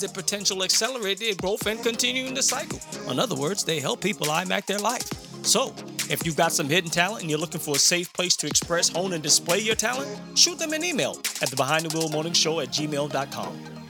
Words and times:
their 0.00 0.10
potential, 0.10 0.62
accelerate 0.62 1.18
their 1.18 1.34
growth, 1.34 1.66
and 1.66 1.82
continuing 1.82 2.34
the 2.34 2.42
cycle. 2.42 2.80
In 3.10 3.18
other 3.18 3.34
words, 3.36 3.64
they 3.64 3.80
help 3.80 4.00
people 4.00 4.26
IMAC 4.26 4.66
their 4.66 4.78
life. 4.78 5.08
So, 5.44 5.74
if 6.10 6.26
you've 6.26 6.36
got 6.36 6.52
some 6.52 6.68
hidden 6.68 6.90
talent 6.90 7.22
and 7.22 7.30
you're 7.30 7.38
looking 7.38 7.60
for 7.60 7.76
a 7.76 7.78
safe 7.78 8.12
place 8.12 8.36
to 8.36 8.46
express, 8.46 8.88
hone, 8.88 9.12
and 9.12 9.22
display 9.22 9.58
your 9.58 9.74
talent, 9.74 10.08
shoot 10.36 10.58
them 10.58 10.72
an 10.72 10.84
email 10.84 11.18
at 11.40 11.48
the 11.48 11.56
Behind 11.56 11.84
the 11.84 11.96
Wheel 11.96 12.08
Morning 12.10 12.32
Show 12.32 12.60
at 12.60 12.68
gmail.com. 12.68 13.80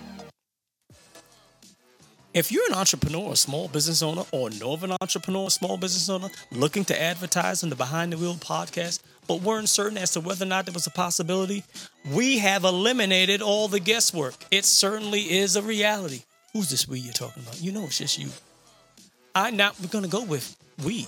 If 2.32 2.52
you're 2.52 2.66
an 2.68 2.74
entrepreneur, 2.74 3.32
a 3.32 3.36
small 3.36 3.66
business 3.66 4.02
owner, 4.02 4.22
or 4.30 4.50
know 4.50 4.72
of 4.72 4.84
an 4.84 4.92
entrepreneur, 5.00 5.48
a 5.48 5.50
small 5.50 5.76
business 5.76 6.08
owner 6.08 6.28
looking 6.52 6.84
to 6.84 7.02
advertise 7.02 7.64
on 7.64 7.70
the 7.70 7.74
Behind 7.74 8.12
the 8.12 8.18
Wheel 8.18 8.34
podcast, 8.34 9.00
but 9.30 9.42
weren't 9.42 9.68
certain 9.68 9.96
as 9.96 10.10
to 10.10 10.18
whether 10.20 10.44
or 10.44 10.48
not 10.48 10.66
there 10.66 10.72
was 10.72 10.88
a 10.88 10.90
possibility, 10.90 11.62
we 12.12 12.38
have 12.38 12.64
eliminated 12.64 13.40
all 13.40 13.68
the 13.68 13.78
guesswork. 13.78 14.34
It 14.50 14.64
certainly 14.64 15.20
is 15.38 15.54
a 15.54 15.62
reality. 15.62 16.24
Who's 16.52 16.68
this 16.68 16.88
we 16.88 16.98
you're 16.98 17.12
talking 17.12 17.44
about? 17.44 17.62
You 17.62 17.70
know 17.70 17.84
it's 17.84 17.98
just 17.98 18.18
you. 18.18 18.28
I 19.32 19.52
now 19.52 19.70
we're 19.80 19.86
gonna 19.86 20.08
go 20.08 20.24
with 20.24 20.56
we. 20.84 21.06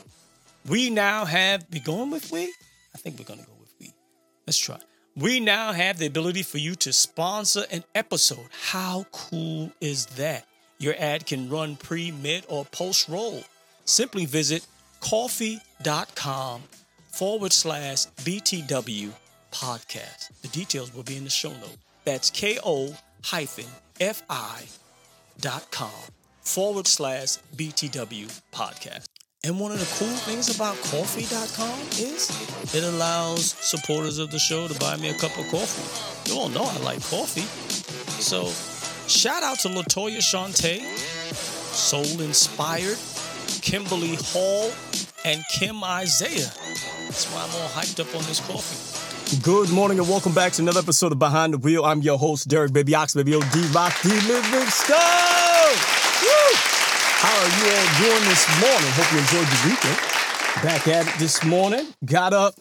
We 0.68 0.88
now 0.88 1.24
have 1.24 1.66
we 1.72 1.80
going 1.80 2.12
with 2.12 2.30
we? 2.30 2.44
I 2.94 2.98
think 2.98 3.18
we're 3.18 3.24
gonna 3.24 3.42
go 3.42 3.56
with 3.58 3.74
we. 3.80 3.92
Let's 4.46 4.58
try. 4.58 4.78
We 5.16 5.40
now 5.40 5.72
have 5.72 5.98
the 5.98 6.06
ability 6.06 6.44
for 6.44 6.58
you 6.58 6.76
to 6.76 6.92
sponsor 6.92 7.64
an 7.72 7.82
episode. 7.96 8.46
How 8.52 9.04
cool 9.10 9.72
is 9.80 10.06
that? 10.14 10.46
Your 10.78 10.94
ad 10.96 11.26
can 11.26 11.50
run 11.50 11.74
pre, 11.74 12.12
mid, 12.12 12.44
or 12.48 12.66
post 12.66 13.08
roll. 13.08 13.42
Simply 13.84 14.26
visit 14.26 14.64
ko-fi.com 15.00 16.62
forward 17.12 17.52
slash 17.52 18.06
BTW 18.24 19.10
podcast. 19.52 20.30
The 20.42 20.48
details 20.48 20.94
will 20.94 21.02
be 21.02 21.16
in 21.16 21.24
the 21.24 21.30
show 21.30 21.50
note. 21.50 21.76
That's 22.04 22.30
ko 22.30 22.94
hyphen 23.22 23.66
fi 23.98 24.64
dot 25.40 25.70
com 25.70 25.90
forward 26.40 26.86
slash 26.86 27.38
BTW 27.56 28.40
podcast. 28.52 29.04
And 29.44 29.58
one 29.58 29.72
of 29.72 29.80
the 29.80 29.86
cool 29.98 30.16
things 30.18 30.54
about 30.54 30.76
ko-fi.com 30.76 31.80
is 31.98 32.30
it 32.72 32.84
allows 32.84 33.46
supporters 33.46 34.18
of 34.18 34.30
the 34.30 34.38
show 34.38 34.68
to 34.68 34.78
buy 34.78 34.96
me 34.96 35.08
a 35.10 35.14
cup 35.14 35.36
of 35.36 35.48
coffee. 35.50 36.30
You 36.30 36.38
all 36.38 36.48
know 36.48 36.62
I 36.62 36.76
like 36.84 37.02
coffee. 37.02 37.40
So 38.22 38.46
shout 39.08 39.42
out 39.42 39.58
to 39.60 39.68
Latoya 39.68 40.18
Shante, 40.18 40.80
Soul 41.74 42.20
Inspired, 42.20 42.98
Kimberly 43.62 44.16
Hall, 44.16 44.70
and 45.24 45.42
Kim 45.52 45.82
Isaiah. 45.82 46.52
That's 47.12 47.26
why 47.26 47.42
I'm 47.42 47.60
all 47.60 47.68
hyped 47.68 48.00
up 48.00 48.08
on 48.16 48.24
this 48.24 48.40
coffee. 48.40 49.42
Good 49.42 49.68
morning 49.68 49.98
and 49.98 50.08
welcome 50.08 50.32
back 50.32 50.54
to 50.54 50.62
another 50.62 50.80
episode 50.80 51.12
of 51.12 51.18
Behind 51.18 51.52
the 51.52 51.58
Wheel. 51.58 51.84
I'm 51.84 52.00
your 52.00 52.16
host, 52.16 52.48
Derek 52.48 52.72
Baby 52.72 52.94
Ox, 52.94 53.12
Baby 53.12 53.34
OD 53.34 53.54
Rock 53.74 53.94
D 54.00 54.08
Living 54.08 54.66
Stone. 54.70 54.96
Woo! 56.24 56.52
How 57.20 57.36
are 57.36 57.52
you 57.52 57.68
all 57.68 57.88
doing 58.00 58.24
this 58.30 58.48
morning? 58.62 58.90
Hope 58.96 59.12
you 59.12 59.18
enjoyed 59.18 59.46
your 59.52 59.68
weekend. 59.68 59.98
Back 60.64 60.88
at 60.88 61.06
it 61.06 61.18
this 61.18 61.44
morning. 61.44 61.86
Got 62.02 62.32
up, 62.32 62.54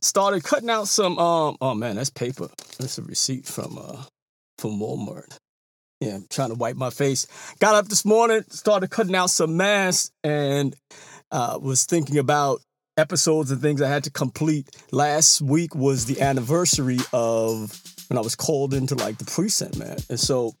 started 0.00 0.44
cutting 0.44 0.70
out 0.70 0.86
some. 0.86 1.18
Um, 1.18 1.56
oh 1.60 1.74
man, 1.74 1.96
that's 1.96 2.10
paper. 2.10 2.48
That's 2.78 2.98
a 2.98 3.02
receipt 3.02 3.44
from 3.44 3.76
uh 3.76 4.04
from 4.58 4.78
Walmart. 4.78 5.36
Yeah, 6.00 6.14
I'm 6.14 6.26
trying 6.30 6.50
to 6.50 6.54
wipe 6.54 6.76
my 6.76 6.90
face. 6.90 7.26
Got 7.58 7.74
up 7.74 7.88
this 7.88 8.04
morning, 8.04 8.44
started 8.50 8.88
cutting 8.88 9.16
out 9.16 9.30
some 9.30 9.56
masks, 9.56 10.12
and 10.22 10.76
uh, 11.32 11.58
was 11.60 11.86
thinking 11.86 12.18
about 12.18 12.60
episodes 12.96 13.50
and 13.50 13.60
things 13.60 13.82
I 13.82 13.88
had 13.88 14.04
to 14.04 14.10
complete. 14.10 14.68
Last 14.92 15.40
week 15.40 15.74
was 15.74 16.06
the 16.06 16.20
anniversary 16.20 16.98
of 17.12 17.80
when 18.08 18.18
I 18.18 18.22
was 18.22 18.34
called 18.34 18.74
into 18.74 18.94
like 18.94 19.18
the 19.18 19.24
precinct, 19.24 19.78
man. 19.78 19.98
And 20.08 20.18
so 20.18 20.54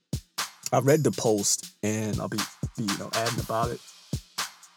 I 0.72 0.80
read 0.80 1.04
the 1.04 1.12
post 1.12 1.74
and 1.82 2.20
I'll 2.20 2.28
be, 2.28 2.38
be 2.76 2.84
you 2.84 2.98
know, 2.98 3.10
adding 3.14 3.40
about 3.40 3.70
it 3.70 3.80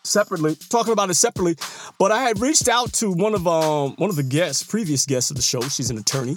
separately, 0.04 0.56
talking 0.70 0.94
about 0.94 1.10
it 1.10 1.16
separately. 1.16 1.56
But 1.98 2.12
I 2.12 2.24
had 2.24 2.40
reached 2.40 2.68
out 2.68 2.94
to 2.94 3.12
one 3.12 3.36
of 3.36 3.48
um 3.48 3.96
one 3.98 4.10
of 4.10 4.16
the 4.16 4.24
guests, 4.24 4.64
previous 4.64 5.06
guests 5.06 5.30
of 5.32 5.38
the 5.38 5.44
show. 5.44 5.62
She's 5.62 5.90
an 5.90 5.98
attorney. 5.98 6.36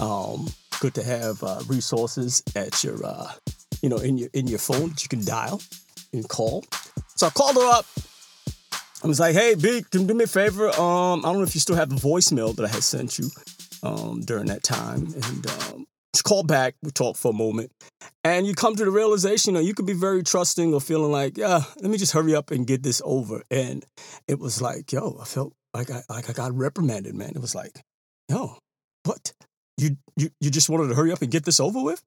Um, 0.00 0.48
good 0.80 0.94
to 0.94 1.02
have 1.02 1.42
uh, 1.42 1.60
resources 1.68 2.42
at 2.56 2.82
your 2.82 3.04
uh, 3.04 3.32
you 3.82 3.88
know, 3.88 3.98
in 3.98 4.18
your 4.18 4.28
in 4.32 4.46
your 4.46 4.58
phone 4.58 4.90
that 4.90 5.02
you 5.02 5.08
can 5.08 5.24
dial 5.24 5.60
and 6.12 6.28
call. 6.28 6.64
So 7.16 7.26
I 7.26 7.30
called 7.30 7.56
her 7.56 7.66
up. 7.66 7.86
I 9.02 9.06
was 9.06 9.18
like, 9.18 9.34
"Hey, 9.34 9.54
B, 9.54 9.82
can 9.90 10.02
you 10.02 10.06
do 10.08 10.14
me 10.14 10.24
a 10.24 10.26
favor? 10.26 10.68
Um, 10.68 11.20
I 11.20 11.28
don't 11.28 11.38
know 11.38 11.42
if 11.42 11.54
you 11.54 11.60
still 11.60 11.76
have 11.76 11.88
the 11.88 11.96
voicemail 11.96 12.54
that 12.56 12.64
I 12.64 12.68
had 12.68 12.82
sent 12.82 13.18
you 13.18 13.30
um, 13.82 14.20
during 14.20 14.46
that 14.46 14.62
time." 14.62 15.06
And 15.14 15.46
um, 15.46 15.86
she 16.14 16.22
called 16.22 16.46
back. 16.48 16.74
We 16.82 16.90
talked 16.90 17.18
for 17.18 17.30
a 17.30 17.34
moment, 17.34 17.72
and 18.24 18.46
you 18.46 18.54
come 18.54 18.76
to 18.76 18.84
the 18.84 18.90
realization, 18.90 19.54
you 19.54 19.60
know, 19.60 19.66
you 19.66 19.74
could 19.74 19.86
be 19.86 19.94
very 19.94 20.22
trusting 20.22 20.74
or 20.74 20.80
feeling 20.80 21.12
like, 21.12 21.38
"Yeah, 21.38 21.62
let 21.80 21.90
me 21.90 21.96
just 21.96 22.12
hurry 22.12 22.34
up 22.34 22.50
and 22.50 22.66
get 22.66 22.82
this 22.82 23.00
over." 23.04 23.42
And 23.50 23.84
it 24.28 24.38
was 24.38 24.60
like, 24.60 24.92
"Yo, 24.92 25.16
I 25.20 25.24
felt 25.24 25.54
like 25.72 25.90
I 25.90 26.02
like 26.10 26.28
I 26.28 26.32
got 26.34 26.54
reprimanded, 26.54 27.14
man." 27.14 27.32
It 27.34 27.40
was 27.40 27.54
like, 27.54 27.80
"Yo, 28.28 28.58
what? 29.04 29.32
You 29.78 29.96
you 30.16 30.28
you 30.40 30.50
just 30.50 30.68
wanted 30.68 30.88
to 30.88 30.94
hurry 30.94 31.12
up 31.12 31.22
and 31.22 31.30
get 31.30 31.44
this 31.44 31.60
over 31.60 31.82
with?" 31.82 32.02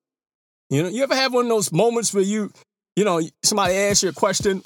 You 0.70 0.84
know, 0.84 0.90
you 0.90 1.04
ever 1.04 1.16
have 1.16 1.34
one 1.34 1.46
of 1.46 1.50
those 1.50 1.72
moments 1.72 2.14
where 2.14 2.24
you, 2.24 2.52
you 2.96 3.04
know, 3.04 3.22
somebody 3.44 3.76
asks 3.76 4.04
you 4.04 4.10
a 4.10 4.14
question 4.14 4.62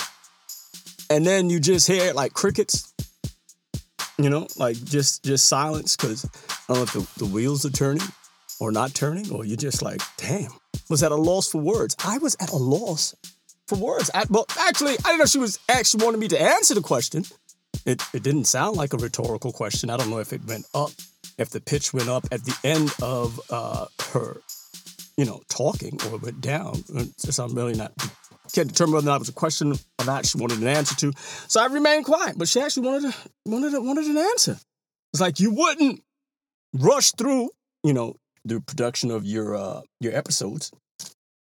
and 1.09 1.25
then 1.25 1.49
you 1.49 1.59
just 1.59 1.87
hear 1.87 2.13
like 2.13 2.33
crickets, 2.33 2.93
you 4.17 4.29
know, 4.29 4.47
like 4.57 4.75
just 4.83 5.23
just 5.23 5.47
silence 5.47 5.95
because 5.95 6.25
I 6.69 6.73
don't 6.73 6.77
know 6.77 6.83
if 6.83 6.93
the, 6.93 7.25
the 7.25 7.31
wheels 7.31 7.65
are 7.65 7.69
turning 7.69 8.07
or 8.59 8.71
not 8.71 8.93
turning, 8.93 9.31
or 9.31 9.45
you're 9.45 9.57
just 9.57 9.81
like, 9.81 10.01
damn, 10.17 10.51
was 10.89 11.03
at 11.03 11.11
a 11.11 11.15
loss 11.15 11.51
for 11.51 11.59
words. 11.59 11.95
I 12.03 12.17
was 12.17 12.35
at 12.39 12.51
a 12.51 12.57
loss 12.57 13.15
for 13.67 13.77
words. 13.77 14.09
I, 14.13 14.25
well, 14.29 14.45
actually, 14.59 14.93
I 14.93 15.09
didn't 15.09 15.19
know 15.19 15.25
she 15.25 15.37
was 15.37 15.59
actually 15.69 16.05
wanting 16.05 16.19
me 16.19 16.27
to 16.29 16.41
answer 16.41 16.73
the 16.73 16.81
question. 16.81 17.23
It, 17.85 18.01
it 18.13 18.23
didn't 18.23 18.45
sound 18.45 18.75
like 18.75 18.93
a 18.93 18.97
rhetorical 18.97 19.51
question. 19.51 19.89
I 19.89 19.97
don't 19.97 20.09
know 20.09 20.19
if 20.19 20.33
it 20.33 20.43
went 20.45 20.65
up, 20.73 20.89
if 21.37 21.51
the 21.51 21.61
pitch 21.61 21.93
went 21.93 22.09
up 22.09 22.25
at 22.31 22.43
the 22.43 22.57
end 22.63 22.91
of 23.01 23.39
uh, 23.51 23.85
her 24.11 24.41
you 25.17 25.25
know, 25.25 25.41
talking 25.49 25.99
or 26.09 26.17
went 26.19 26.39
down. 26.41 26.83
So 27.17 27.43
I'm 27.43 27.55
really 27.55 27.73
not 27.73 27.91
can't 28.53 28.67
determine 28.69 28.95
whether 28.95 29.07
that 29.07 29.19
was 29.19 29.29
a 29.29 29.33
question 29.33 29.73
or 29.99 30.05
not 30.05 30.25
she 30.25 30.37
wanted 30.37 30.59
an 30.61 30.67
answer 30.67 30.95
to. 30.95 31.13
So 31.47 31.61
I 31.61 31.67
remained 31.67 32.05
quiet, 32.05 32.37
but 32.37 32.47
she 32.47 32.61
actually 32.61 32.87
wanted 32.87 33.11
to, 33.11 33.17
wanted 33.45 33.71
to, 33.71 33.81
wanted 33.81 34.05
an 34.05 34.17
answer. 34.17 34.57
It's 35.13 35.21
like 35.21 35.39
you 35.39 35.51
wouldn't 35.51 36.01
rush 36.73 37.11
through, 37.11 37.51
you 37.83 37.93
know, 37.93 38.17
the 38.45 38.61
production 38.61 39.11
of 39.11 39.25
your 39.25 39.55
uh, 39.55 39.81
your 39.99 40.15
episodes 40.15 40.71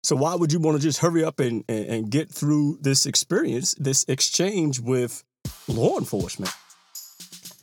So 0.03 0.17
why 0.17 0.35
would 0.35 0.51
you 0.51 0.59
want 0.59 0.77
to 0.77 0.83
just 0.83 0.99
hurry 0.99 1.23
up 1.23 1.39
and, 1.39 1.63
and, 1.69 1.85
and 1.85 2.11
get 2.11 2.29
through 2.29 2.79
this 2.81 3.05
experience, 3.05 3.73
this 3.75 4.05
exchange 4.09 4.79
with 4.79 5.23
law 5.67 5.97
enforcement? 5.97 6.51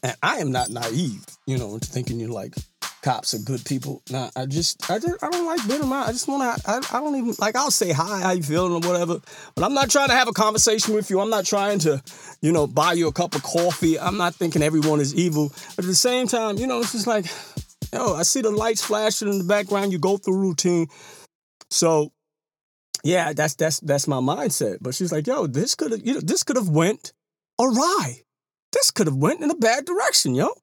And 0.03 0.17
I 0.23 0.39
am 0.39 0.51
not 0.51 0.71
naive, 0.71 1.25
you 1.47 1.59
know, 1.59 1.75
into 1.75 1.89
thinking 1.89 2.19
you're 2.19 2.31
like 2.31 2.55
cops 3.03 3.35
are 3.35 3.39
good 3.39 3.65
people. 3.65 4.03
Nah, 4.11 4.31
I 4.37 4.47
just, 4.47 4.91
I 4.91 4.99
just, 4.99 5.23
I 5.23 5.31
don't 5.31 5.47
like 5.47 5.67
being 5.67 5.81
around. 5.81 6.09
I 6.09 6.13
just 6.13 6.29
want 6.29 6.43
to, 6.43 6.71
I, 6.71 6.77
I 6.77 7.01
don't 7.01 7.17
even 7.17 7.35
like. 7.39 7.57
I'll 7.57 7.71
say 7.71 7.93
hi, 7.93 8.21
how 8.21 8.33
you 8.33 8.43
feeling, 8.43 8.73
or 8.73 8.89
whatever. 8.89 9.21
But 9.55 9.65
I'm 9.65 9.75
not 9.75 9.91
trying 9.91 10.09
to 10.09 10.15
have 10.15 10.29
a 10.29 10.33
conversation 10.33 10.95
with 10.95 11.11
you. 11.11 11.21
I'm 11.21 11.31
not 11.31 11.45
trying 11.45 11.79
to, 11.81 12.03
you 12.41 12.53
know, 12.53 12.67
buy 12.67 12.95
you 12.95 13.09
a 13.09 13.13
cup 13.13 13.35
of 13.35 13.43
coffee. 13.43 13.99
I'm 13.99 14.17
not 14.17 14.35
thinking 14.35 14.63
everyone 14.63 15.01
is 15.01 15.15
evil. 15.15 15.53
But 15.77 15.85
at 15.85 15.89
the 15.89 15.95
same 15.95 16.27
time, 16.27 16.59
you 16.59 16.67
know, 16.67 16.81
it's 16.81 16.93
just 16.93 17.07
like, 17.07 17.27
yo, 17.93 18.15
I 18.15 18.23
see 18.23 18.41
the 18.43 18.51
lights 18.51 18.83
flashing 18.83 19.29
in 19.29 19.39
the 19.39 19.45
background. 19.45 19.93
You 19.93 19.99
go 19.99 20.17
through 20.17 20.39
routine, 20.39 20.89
so 21.71 22.13
yeah, 23.03 23.33
that's 23.33 23.55
that's 23.55 23.81
that's 23.81 24.07
my 24.09 24.19
mindset. 24.19 24.79
But 24.81 24.95
she's 24.95 25.13
like, 25.13 25.27
yo, 25.27 25.47
this 25.47 25.75
could 25.75 25.93
have, 25.93 26.07
you 26.07 26.15
know, 26.15 26.21
this 26.21 26.43
could 26.43 26.57
have 26.57 26.69
went 26.69 27.13
awry. 27.61 28.23
This 28.73 28.91
could 28.91 29.07
have 29.07 29.17
went 29.17 29.41
in 29.43 29.51
a 29.51 29.57
bad 29.57 29.85
direction, 29.85 30.35
yo. 30.35 30.55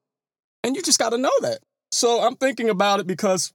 And 0.64 0.76
you 0.76 0.82
just 0.82 1.00
got 1.00 1.10
to 1.10 1.18
know 1.18 1.32
that. 1.42 1.60
So 1.92 2.22
I'm 2.22 2.36
thinking 2.36 2.70
about 2.70 3.00
it 3.00 3.08
because 3.08 3.54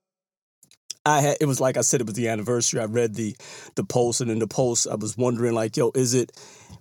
I 1.05 1.21
had 1.21 1.37
it 1.41 1.47
was 1.47 1.61
like 1.61 1.77
I 1.77 1.81
said 1.81 2.01
it 2.01 2.07
was 2.07 2.15
the 2.15 2.29
anniversary. 2.29 2.81
I 2.81 2.85
read 2.85 3.15
the 3.15 3.35
the 3.75 3.85
post 3.85 4.21
and 4.21 4.31
in 4.31 4.39
the 4.39 4.47
post 4.47 4.87
I 4.91 4.95
was 4.95 5.17
wondering 5.17 5.55
like, 5.55 5.77
yo, 5.77 5.91
is 5.95 6.15
it 6.15 6.33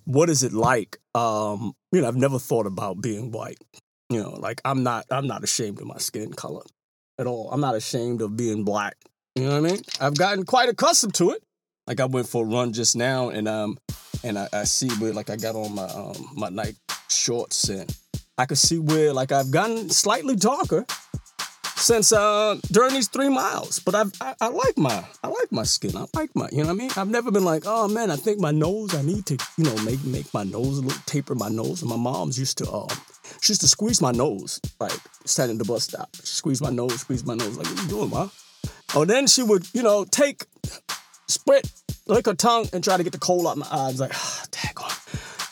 what 0.06 0.30
is 0.30 0.44
it 0.44 0.53
like? 0.53 0.98
Um, 1.15 1.74
you 1.92 2.01
know, 2.01 2.07
I've 2.07 2.15
never 2.15 2.39
thought 2.39 2.65
about 2.65 3.01
being 3.01 3.31
white. 3.31 3.57
You 4.09 4.21
know, 4.21 4.31
like 4.31 4.62
I'm 4.65 4.83
not 4.83 5.06
I'm 5.09 5.27
not 5.27 5.44
ashamed 5.44 5.80
of 5.81 5.88
my 5.88 5.98
skin 5.98 6.33
color 6.33 6.63
at 7.18 7.27
all. 7.27 7.50
I'm 7.51 7.62
not 7.62 7.75
ashamed 7.75 8.21
of 8.21 8.38
being 8.38 8.63
black. 8.63 8.95
You 9.36 9.45
know 9.45 9.62
what 9.62 9.69
I 9.69 9.74
mean? 9.74 9.81
I've 10.00 10.18
gotten 10.18 10.45
quite 10.45 10.69
accustomed 10.69 11.15
to 11.15 11.31
it. 11.31 11.44
Like 11.88 12.00
I 12.00 12.06
went 12.06 12.27
for 12.27 12.45
a 12.45 12.47
run 12.47 12.74
just 12.74 12.95
now 12.95 13.30
and 13.30 13.47
um 13.47 13.77
and 14.24 14.38
I, 14.38 14.47
I 14.54 14.63
see 14.65 14.89
where 15.00 15.13
like 15.13 15.30
I 15.30 15.36
got 15.36 15.56
on 15.56 15.74
my 15.74 15.86
um 15.86 16.30
my 16.36 16.50
night 16.50 16.75
shorts 17.09 17.69
and 17.69 17.95
I 18.38 18.45
could 18.45 18.57
see 18.59 18.77
where 18.77 19.13
like 19.13 19.31
I've 19.31 19.51
gotten 19.51 19.89
slightly 19.89 20.36
darker 20.36 20.86
since 21.81 22.12
uh 22.12 22.57
during 22.72 22.94
these 22.94 23.07
three 23.07 23.30
miles. 23.30 23.80
But 23.80 23.95
I've, 23.95 24.12
I 24.22 24.36
I 24.39 24.48
like 24.50 24.78
my 24.78 25.04
I 25.24 25.28
like 25.28 25.51
my 25.51 25.63
skin. 25.63 25.95
I 25.98 26.06
like 26.16 26.36
my 26.36 26.48
you 26.51 26.60
know 26.60 26.66
what 26.66 26.69
I 26.69 26.74
mean. 26.75 26.92
I've 26.95 27.10
never 27.10 27.31
been 27.31 27.44
like 27.44 27.63
oh 27.66 27.88
man 27.88 28.12
I 28.12 28.16
think 28.16 28.39
my 28.39 28.51
nose 28.51 28.95
I 28.95 29.01
need 29.01 29.25
to 29.28 29.38
you 29.57 29.66
know 29.66 29.75
make 29.83 30.04
make 30.06 30.31
my 30.33 30.44
nose 30.44 30.78
a 30.78 30.81
little 30.81 31.01
taper 31.06 31.36
my 31.36 31.50
nose. 31.50 31.81
And 31.81 31.89
my 31.89 31.98
mom's 31.98 32.38
used 32.38 32.57
to 32.60 32.72
um 32.72 32.88
she 33.42 33.51
used 33.51 33.62
to 33.62 33.68
squeeze 33.68 34.01
my 34.01 34.12
nose 34.12 34.62
like 34.80 34.98
standing 35.25 35.57
at 35.57 35.60
the 35.60 35.72
bus 35.72 35.83
stop. 35.86 36.16
She 36.16 36.28
squeeze 36.28 36.62
my 36.62 36.69
nose, 36.69 37.01
squeeze 37.01 37.25
my 37.25 37.36
nose 37.36 37.57
like 37.57 37.68
what 37.68 37.81
you 37.81 37.89
doing, 37.89 38.10
ma? 38.10 38.30
Oh 38.95 39.06
then 39.06 39.28
she 39.28 39.44
would 39.44 39.66
you 39.74 39.83
know 39.83 40.06
take 40.06 40.45
spit 41.28 41.72
lick 42.07 42.25
her 42.25 42.33
tongue 42.33 42.68
and 42.74 42.83
try 42.83 42.98
to 42.98 43.04
get 43.04 43.13
the 43.13 43.19
cold 43.19 43.48
out 43.48 43.57
my 43.57 43.68
eyes 43.72 44.00
like 44.00 44.12
ah, 44.13 44.45
daggone. 44.51 44.98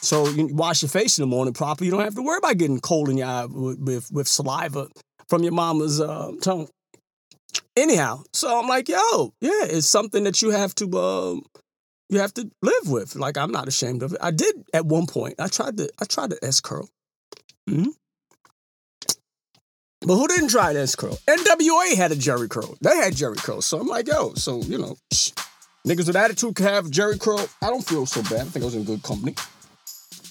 So 0.02 0.28
you 0.30 0.48
wash 0.48 0.82
your 0.82 0.90
face 0.90 1.18
in 1.18 1.24
the 1.24 1.28
morning 1.28 1.54
properly. 1.54 1.88
You 1.88 1.92
don't 1.92 2.04
have 2.04 2.16
to 2.16 2.22
worry 2.22 2.38
about 2.38 2.58
getting 2.58 2.80
cold 2.80 3.10
in 3.10 3.18
your 3.18 3.28
eye 3.28 3.46
with, 3.46 3.80
with, 3.80 4.12
with 4.12 4.28
saliva 4.30 4.88
from 5.30 5.44
your 5.44 5.54
mama's 5.54 6.02
uh, 6.02 6.32
tongue. 6.42 6.68
Anyhow, 7.78 8.24
so 8.34 8.60
I'm 8.60 8.68
like, 8.68 8.90
yo, 8.90 9.34
yeah, 9.40 9.64
it's 9.64 9.88
something 9.88 10.26
that 10.26 10.42
you 10.42 10.50
have 10.50 10.76
to 10.76 11.00
um, 11.00 11.46
you 12.10 12.20
have 12.20 12.34
to 12.34 12.50
live 12.62 12.90
with. 12.90 13.16
Like 13.16 13.38
I'm 13.38 13.52
not 13.52 13.68
ashamed 13.68 14.04
of 14.04 14.14
it. 14.14 14.20
I 14.22 14.32
did 14.32 14.56
at 14.74 14.86
one 14.86 15.06
point. 15.06 15.36
I 15.40 15.48
tried 15.48 15.78
to 15.78 15.90
I 16.02 16.06
tried 16.06 16.32
to 16.32 16.44
S 16.44 16.60
curl. 16.60 16.90
Mm-hmm. 17.70 17.90
But 20.02 20.16
who 20.16 20.28
didn't 20.28 20.50
try 20.50 20.74
the 20.74 20.82
S 20.82 20.96
curl? 20.96 21.18
NWA 21.28 21.96
had 21.96 22.12
a 22.12 22.16
Jheri 22.16 22.50
curl. 22.50 22.76
They 22.82 22.96
had 22.96 23.14
Jheri 23.14 23.38
curl. 23.38 23.62
So 23.62 23.80
I'm 23.80 23.88
like, 23.88 24.08
yo, 24.08 24.34
so 24.34 24.62
you 24.64 24.78
know, 24.78 24.98
niggas 25.88 26.08
with 26.08 26.16
attitude 26.16 26.56
can 26.56 26.66
have 26.66 26.86
Jheri 26.86 27.20
curl. 27.20 27.48
I 27.62 27.68
don't 27.68 27.88
feel 27.88 28.06
so 28.06 28.22
bad. 28.24 28.42
I 28.42 28.50
think 28.50 28.64
I 28.64 28.66
was 28.66 28.76
in 28.76 28.84
good 28.84 29.04
company. 29.04 29.36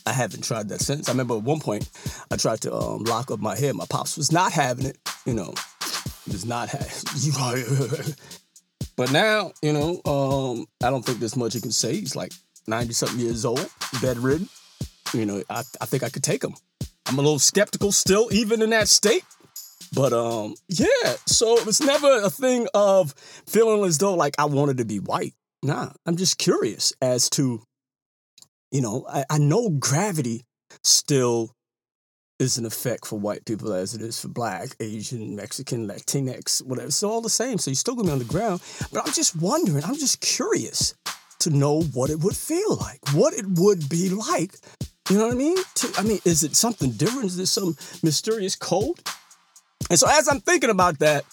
I 0.09 0.13
haven't 0.13 0.43
tried 0.43 0.71
that 0.71 0.81
since. 0.81 1.09
I 1.09 1.13
remember 1.13 1.37
at 1.37 1.43
one 1.43 1.61
point 1.61 1.89
I 2.31 2.37
tried 2.37 2.63
to 2.63 2.75
um, 2.75 3.05
lock 3.05 3.31
up 3.31 3.41
my 3.41 3.57
hair. 3.57 3.75
My 3.75 3.85
pops 3.89 4.17
was 4.17 4.33
not 4.33 4.53
having 4.53 4.87
it. 4.87 4.99
You 5.27 5.35
know, 5.35 5.53
was 6.27 6.47
not 6.47 6.71
having. 6.71 6.87
but 8.97 9.13
now, 9.13 9.53
you 9.61 9.75
know, 9.75 10.01
um, 10.07 10.67
I 10.83 10.89
don't 10.91 11.05
think 11.05 11.19
there's 11.19 11.37
much 11.37 11.55
you 11.55 11.61
can 11.61 11.73
say. 11.73 11.95
He's 11.95 12.17
like 12.17 12.33
ninety 12.67 12.95
something 12.95 13.21
years 13.21 13.45
old, 13.45 13.69
bedridden. 14.01 14.49
You 15.13 15.27
know, 15.27 15.43
I, 15.51 15.63
I 15.81 15.85
think 15.87 16.03
I 16.03 16.09
could 16.09 16.23
take 16.23 16.43
him. 16.43 16.55
I'm 17.07 17.19
a 17.19 17.23
little 17.23 17.39
skeptical 17.39 17.93
still, 17.93 18.29
even 18.33 18.63
in 18.63 18.71
that 18.71 18.89
state. 18.89 19.25
But 19.95 20.15
um, 20.15 20.55
yeah. 20.69 21.17
So 21.27 21.59
it's 21.61 21.83
never 21.83 22.23
a 22.23 22.31
thing 22.31 22.67
of 22.73 23.13
feeling 23.47 23.85
as 23.85 23.99
though 23.99 24.15
like 24.15 24.37
I 24.39 24.47
wanted 24.47 24.79
to 24.79 24.85
be 24.87 25.01
white. 25.01 25.35
Nah, 25.63 25.91
I'm 26.07 26.17
just 26.17 26.39
curious 26.39 26.93
as 27.03 27.29
to 27.31 27.63
you 28.71 28.81
know, 28.81 29.07
I, 29.09 29.25
I 29.31 29.39
know 29.39 29.71
gravity 29.71 30.45
still 30.83 31.55
is 32.39 32.57
an 32.57 32.67
effect 32.67 33.07
for 33.07 33.19
white 33.19 33.45
people 33.45 33.73
as 33.73 33.95
it 33.95 34.03
is 34.03 34.21
for 34.21 34.29
black, 34.29 34.69
Asian, 34.81 35.35
Mexican, 35.35 35.89
Latinx, 35.89 36.65
whatever. 36.65 36.87
It's 36.87 37.03
all 37.03 37.21
the 37.21 37.29
same. 37.29 37.59
So 37.59 37.71
you're 37.71 37.77
still 37.77 37.97
gonna 37.97 38.09
be 38.09 38.13
on 38.13 38.19
the 38.19 38.25
ground. 38.25 38.61
But 38.93 39.05
I'm 39.05 39.13
just 39.13 39.37
wondering, 39.37 39.83
I'm 39.85 39.97
just 39.97 40.21
curious 40.21 40.95
to 41.41 41.51
know 41.51 41.83
what 41.95 42.11
it 42.11 42.21
would 42.21 42.37
feel 42.37 42.77
like, 42.77 43.01
what 43.13 43.35
it 43.35 43.47
would 43.47 43.89
be 43.89 44.11
like. 44.11 44.55
You 45.11 45.19
know 45.19 45.27
what 45.27 45.35
I 45.35 45.39
mean? 45.39 45.57
To, 45.57 45.93
I 45.97 46.03
mean, 46.03 46.19
is 46.25 46.43
it 46.43 46.55
something 46.55 46.91
different? 46.93 47.27
Is 47.27 47.37
there 47.37 47.47
some 47.47 47.77
mysterious 48.03 48.55
code? 48.55 49.01
And 49.91 49.99
so 49.99 50.07
as 50.09 50.29
I'm 50.29 50.41
thinking 50.41 50.71
about 50.71 50.99
that, 50.99 51.25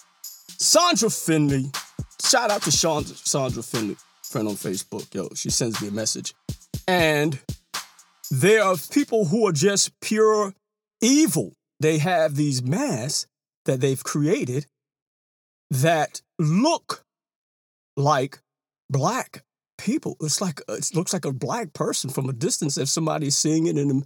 Sandra 0.58 1.10
Finley, 1.10 1.70
shout 2.24 2.50
out 2.50 2.62
to 2.62 2.70
Sean, 2.70 3.04
Sandra 3.04 3.62
Finley, 3.62 3.96
friend 4.22 4.48
on 4.48 4.54
Facebook. 4.54 5.12
Yo, 5.14 5.28
she 5.34 5.50
sends 5.50 5.80
me 5.82 5.88
a 5.88 5.92
message. 5.92 6.34
And 6.86 7.40
there 8.30 8.62
are 8.62 8.76
people 8.90 9.26
who 9.26 9.46
are 9.46 9.52
just 9.52 9.98
pure 10.00 10.54
evil. 11.00 11.54
They 11.80 11.98
have 11.98 12.36
these 12.36 12.62
masks 12.62 13.26
that 13.64 13.80
they've 13.80 14.02
created 14.02 14.66
that 15.70 16.22
look 16.38 17.04
like 17.96 18.40
black 18.88 19.42
people. 19.78 20.16
It's 20.20 20.40
like 20.40 20.60
it 20.68 20.90
looks 20.94 21.12
like 21.12 21.24
a 21.24 21.32
black 21.32 21.72
person 21.72 22.10
from 22.10 22.28
a 22.28 22.32
distance 22.32 22.78
if 22.78 22.88
somebody's 22.88 23.36
seeing 23.36 23.66
it 23.66 23.76
in 23.76 23.88
the, 23.88 24.02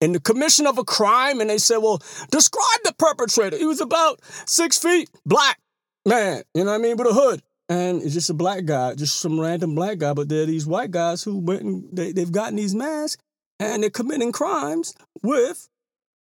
in 0.00 0.12
the 0.12 0.20
commission 0.20 0.66
of 0.66 0.78
a 0.78 0.84
crime, 0.84 1.40
and 1.40 1.48
they 1.48 1.58
say, 1.58 1.76
"Well, 1.76 2.02
describe 2.30 2.80
the 2.84 2.94
perpetrator." 2.98 3.56
He 3.56 3.66
was 3.66 3.80
about 3.80 4.20
six 4.46 4.76
feet, 4.78 5.08
black 5.24 5.60
man. 6.04 6.42
You 6.54 6.64
know 6.64 6.72
what 6.72 6.80
I 6.80 6.82
mean, 6.82 6.96
with 6.96 7.06
a 7.06 7.14
hood 7.14 7.42
and 7.68 8.02
it's 8.02 8.14
just 8.14 8.30
a 8.30 8.34
black 8.34 8.64
guy, 8.64 8.94
just 8.94 9.20
some 9.20 9.40
random 9.40 9.74
black 9.74 9.98
guy. 9.98 10.12
But 10.12 10.28
there 10.28 10.42
are 10.42 10.46
these 10.46 10.66
white 10.66 10.90
guys 10.90 11.22
who 11.22 11.38
went 11.38 11.62
and 11.62 11.84
they, 11.92 12.12
they've 12.12 12.30
gotten 12.30 12.56
these 12.56 12.74
masks 12.74 13.22
and 13.58 13.82
they're 13.82 13.90
committing 13.90 14.32
crimes 14.32 14.94
with 15.22 15.68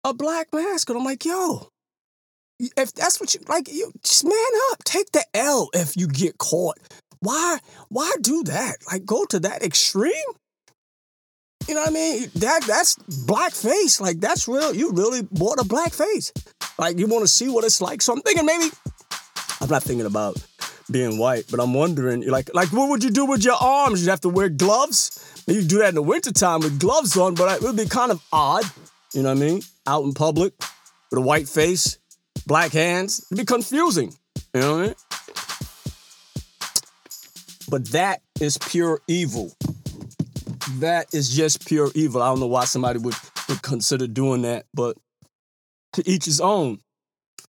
a 0.05 0.15
black 0.15 0.49
mask. 0.53 0.89
And 0.91 0.99
I'm 0.99 1.05
like, 1.05 1.25
yo, 1.25 1.69
if 2.77 2.93
that's 2.93 3.21
what 3.21 3.35
you 3.35 3.41
like, 3.49 3.73
you 3.73 3.93
just 4.03 4.25
man 4.25 4.33
up, 4.71 4.85
take 4.85 5.11
the 5.13 5.25
L 5.35 5.71
if 5.73 5.97
you 5.97 6.07
get 6.07 6.39
caught. 6.39 6.79
Why, 7.21 7.59
why 7.89 8.13
do 8.21 8.45
that? 8.45 8.77
Like, 8.91 9.05
go 9.07 9.25
to 9.27 9.41
that 9.41 9.63
extreme. 9.63 10.13
You 11.67 11.75
know 11.75 11.81
what 11.81 11.91
I 11.91 11.95
mean? 11.95 12.31
That 12.35 12.63
that's 12.67 12.97
blackface. 13.27 13.99
Like 13.99 14.21
that's 14.21 14.47
real. 14.47 14.75
You 14.75 14.93
really 14.93 15.23
bought 15.23 15.59
a 15.59 15.65
black 15.65 15.93
face. 15.93 16.31
Like 16.79 16.99
you 16.99 17.07
want 17.07 17.23
to 17.23 17.29
see 17.29 17.49
what 17.49 17.65
it's 17.65 17.81
like. 17.81 18.03
So 18.03 18.13
I'm 18.13 18.21
thinking 18.21 18.45
maybe. 18.45 18.71
I'm 19.63 19.71
not 19.71 19.83
thinking 19.83 20.05
about 20.05 20.37
being 20.91 21.19
white. 21.19 21.45
But 21.51 21.61
I'm 21.61 21.75
wondering, 21.75 22.29
like, 22.29 22.55
like 22.55 22.73
what 22.73 22.89
would 22.89 23.05
you 23.05 23.11
do 23.11 23.27
with 23.27 23.45
your 23.45 23.55
arms? 23.55 24.01
You'd 24.01 24.11
have 24.11 24.21
to 24.23 24.29
wear 24.29 24.49
gloves. 24.49 25.43
You 25.47 25.63
do 25.63 25.79
that 25.79 25.91
in 25.91 25.95
the 25.95 26.03
wintertime 26.03 26.61
with 26.61 26.81
gloves 26.81 27.17
on, 27.17 27.35
but 27.35 27.57
it 27.57 27.63
would 27.63 27.77
be 27.77 27.87
kind 27.87 28.11
of 28.11 28.23
odd. 28.33 28.65
You 29.13 29.23
know 29.23 29.35
what 29.35 29.39
I 29.39 29.41
mean? 29.41 29.63
Out 29.87 30.05
in 30.05 30.15
public 30.15 30.55
with 31.11 31.19
a 31.19 31.23
white 31.23 31.49
face, 31.49 31.99
black 32.47 32.73
hands. 32.73 33.27
It'd 33.31 33.43
be 33.43 33.45
confusing. 33.45 34.15
You 34.55 34.61
know 34.61 34.73
what 34.73 34.83
I 34.83 34.87
mean? 34.87 34.95
But 37.69 37.87
that 37.93 38.23
is 38.41 38.59
pure 38.59 39.01
evil. 39.09 39.53
That 40.79 41.13
is 41.13 41.35
just 41.35 41.67
pure 41.67 41.91
evil. 41.95 42.23
I 42.23 42.29
don't 42.29 42.41
know 42.41 42.47
why 42.47 42.65
somebody 42.65 42.99
would, 42.99 43.15
would 43.49 43.63
consider 43.63 44.07
doing 44.07 44.43
that, 44.43 44.67
but 44.75 44.97
to 45.95 46.09
each 46.09 46.25
his 46.25 46.41
own. 46.41 46.79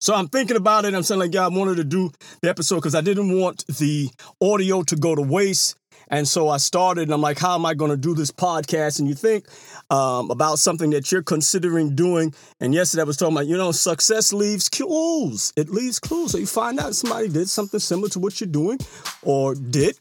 So 0.00 0.14
I'm 0.14 0.28
thinking 0.28 0.56
about 0.56 0.84
it. 0.84 0.94
I'm 0.94 1.02
saying, 1.02 1.20
like, 1.20 1.34
yeah, 1.34 1.44
I 1.44 1.48
wanted 1.48 1.76
to 1.76 1.84
do 1.84 2.10
the 2.40 2.48
episode 2.48 2.76
because 2.76 2.94
I 2.94 3.00
didn't 3.00 3.36
want 3.38 3.66
the 3.66 4.08
audio 4.40 4.82
to 4.82 4.96
go 4.96 5.14
to 5.14 5.22
waste. 5.22 5.76
And 6.10 6.26
so 6.26 6.48
I 6.48 6.56
started, 6.56 7.02
and 7.02 7.12
I'm 7.12 7.20
like, 7.20 7.38
how 7.38 7.54
am 7.54 7.66
I 7.66 7.74
going 7.74 7.90
to 7.90 7.96
do 7.96 8.14
this 8.14 8.30
podcast? 8.30 8.98
And 8.98 9.08
you 9.08 9.14
think 9.14 9.46
um, 9.90 10.30
about 10.30 10.58
something 10.58 10.90
that 10.90 11.12
you're 11.12 11.22
considering 11.22 11.94
doing. 11.94 12.32
And 12.60 12.72
yesterday 12.72 13.02
I 13.02 13.04
was 13.04 13.16
talking 13.16 13.36
about, 13.36 13.46
you 13.46 13.56
know, 13.56 13.72
success 13.72 14.32
leaves 14.32 14.68
clues. 14.68 15.52
It 15.56 15.68
leaves 15.68 15.98
clues. 15.98 16.32
So 16.32 16.38
you 16.38 16.46
find 16.46 16.78
out 16.78 16.94
somebody 16.94 17.28
did 17.28 17.50
something 17.50 17.80
similar 17.80 18.08
to 18.10 18.20
what 18.20 18.40
you're 18.40 18.48
doing 18.48 18.78
or 19.22 19.54
did 19.54 19.98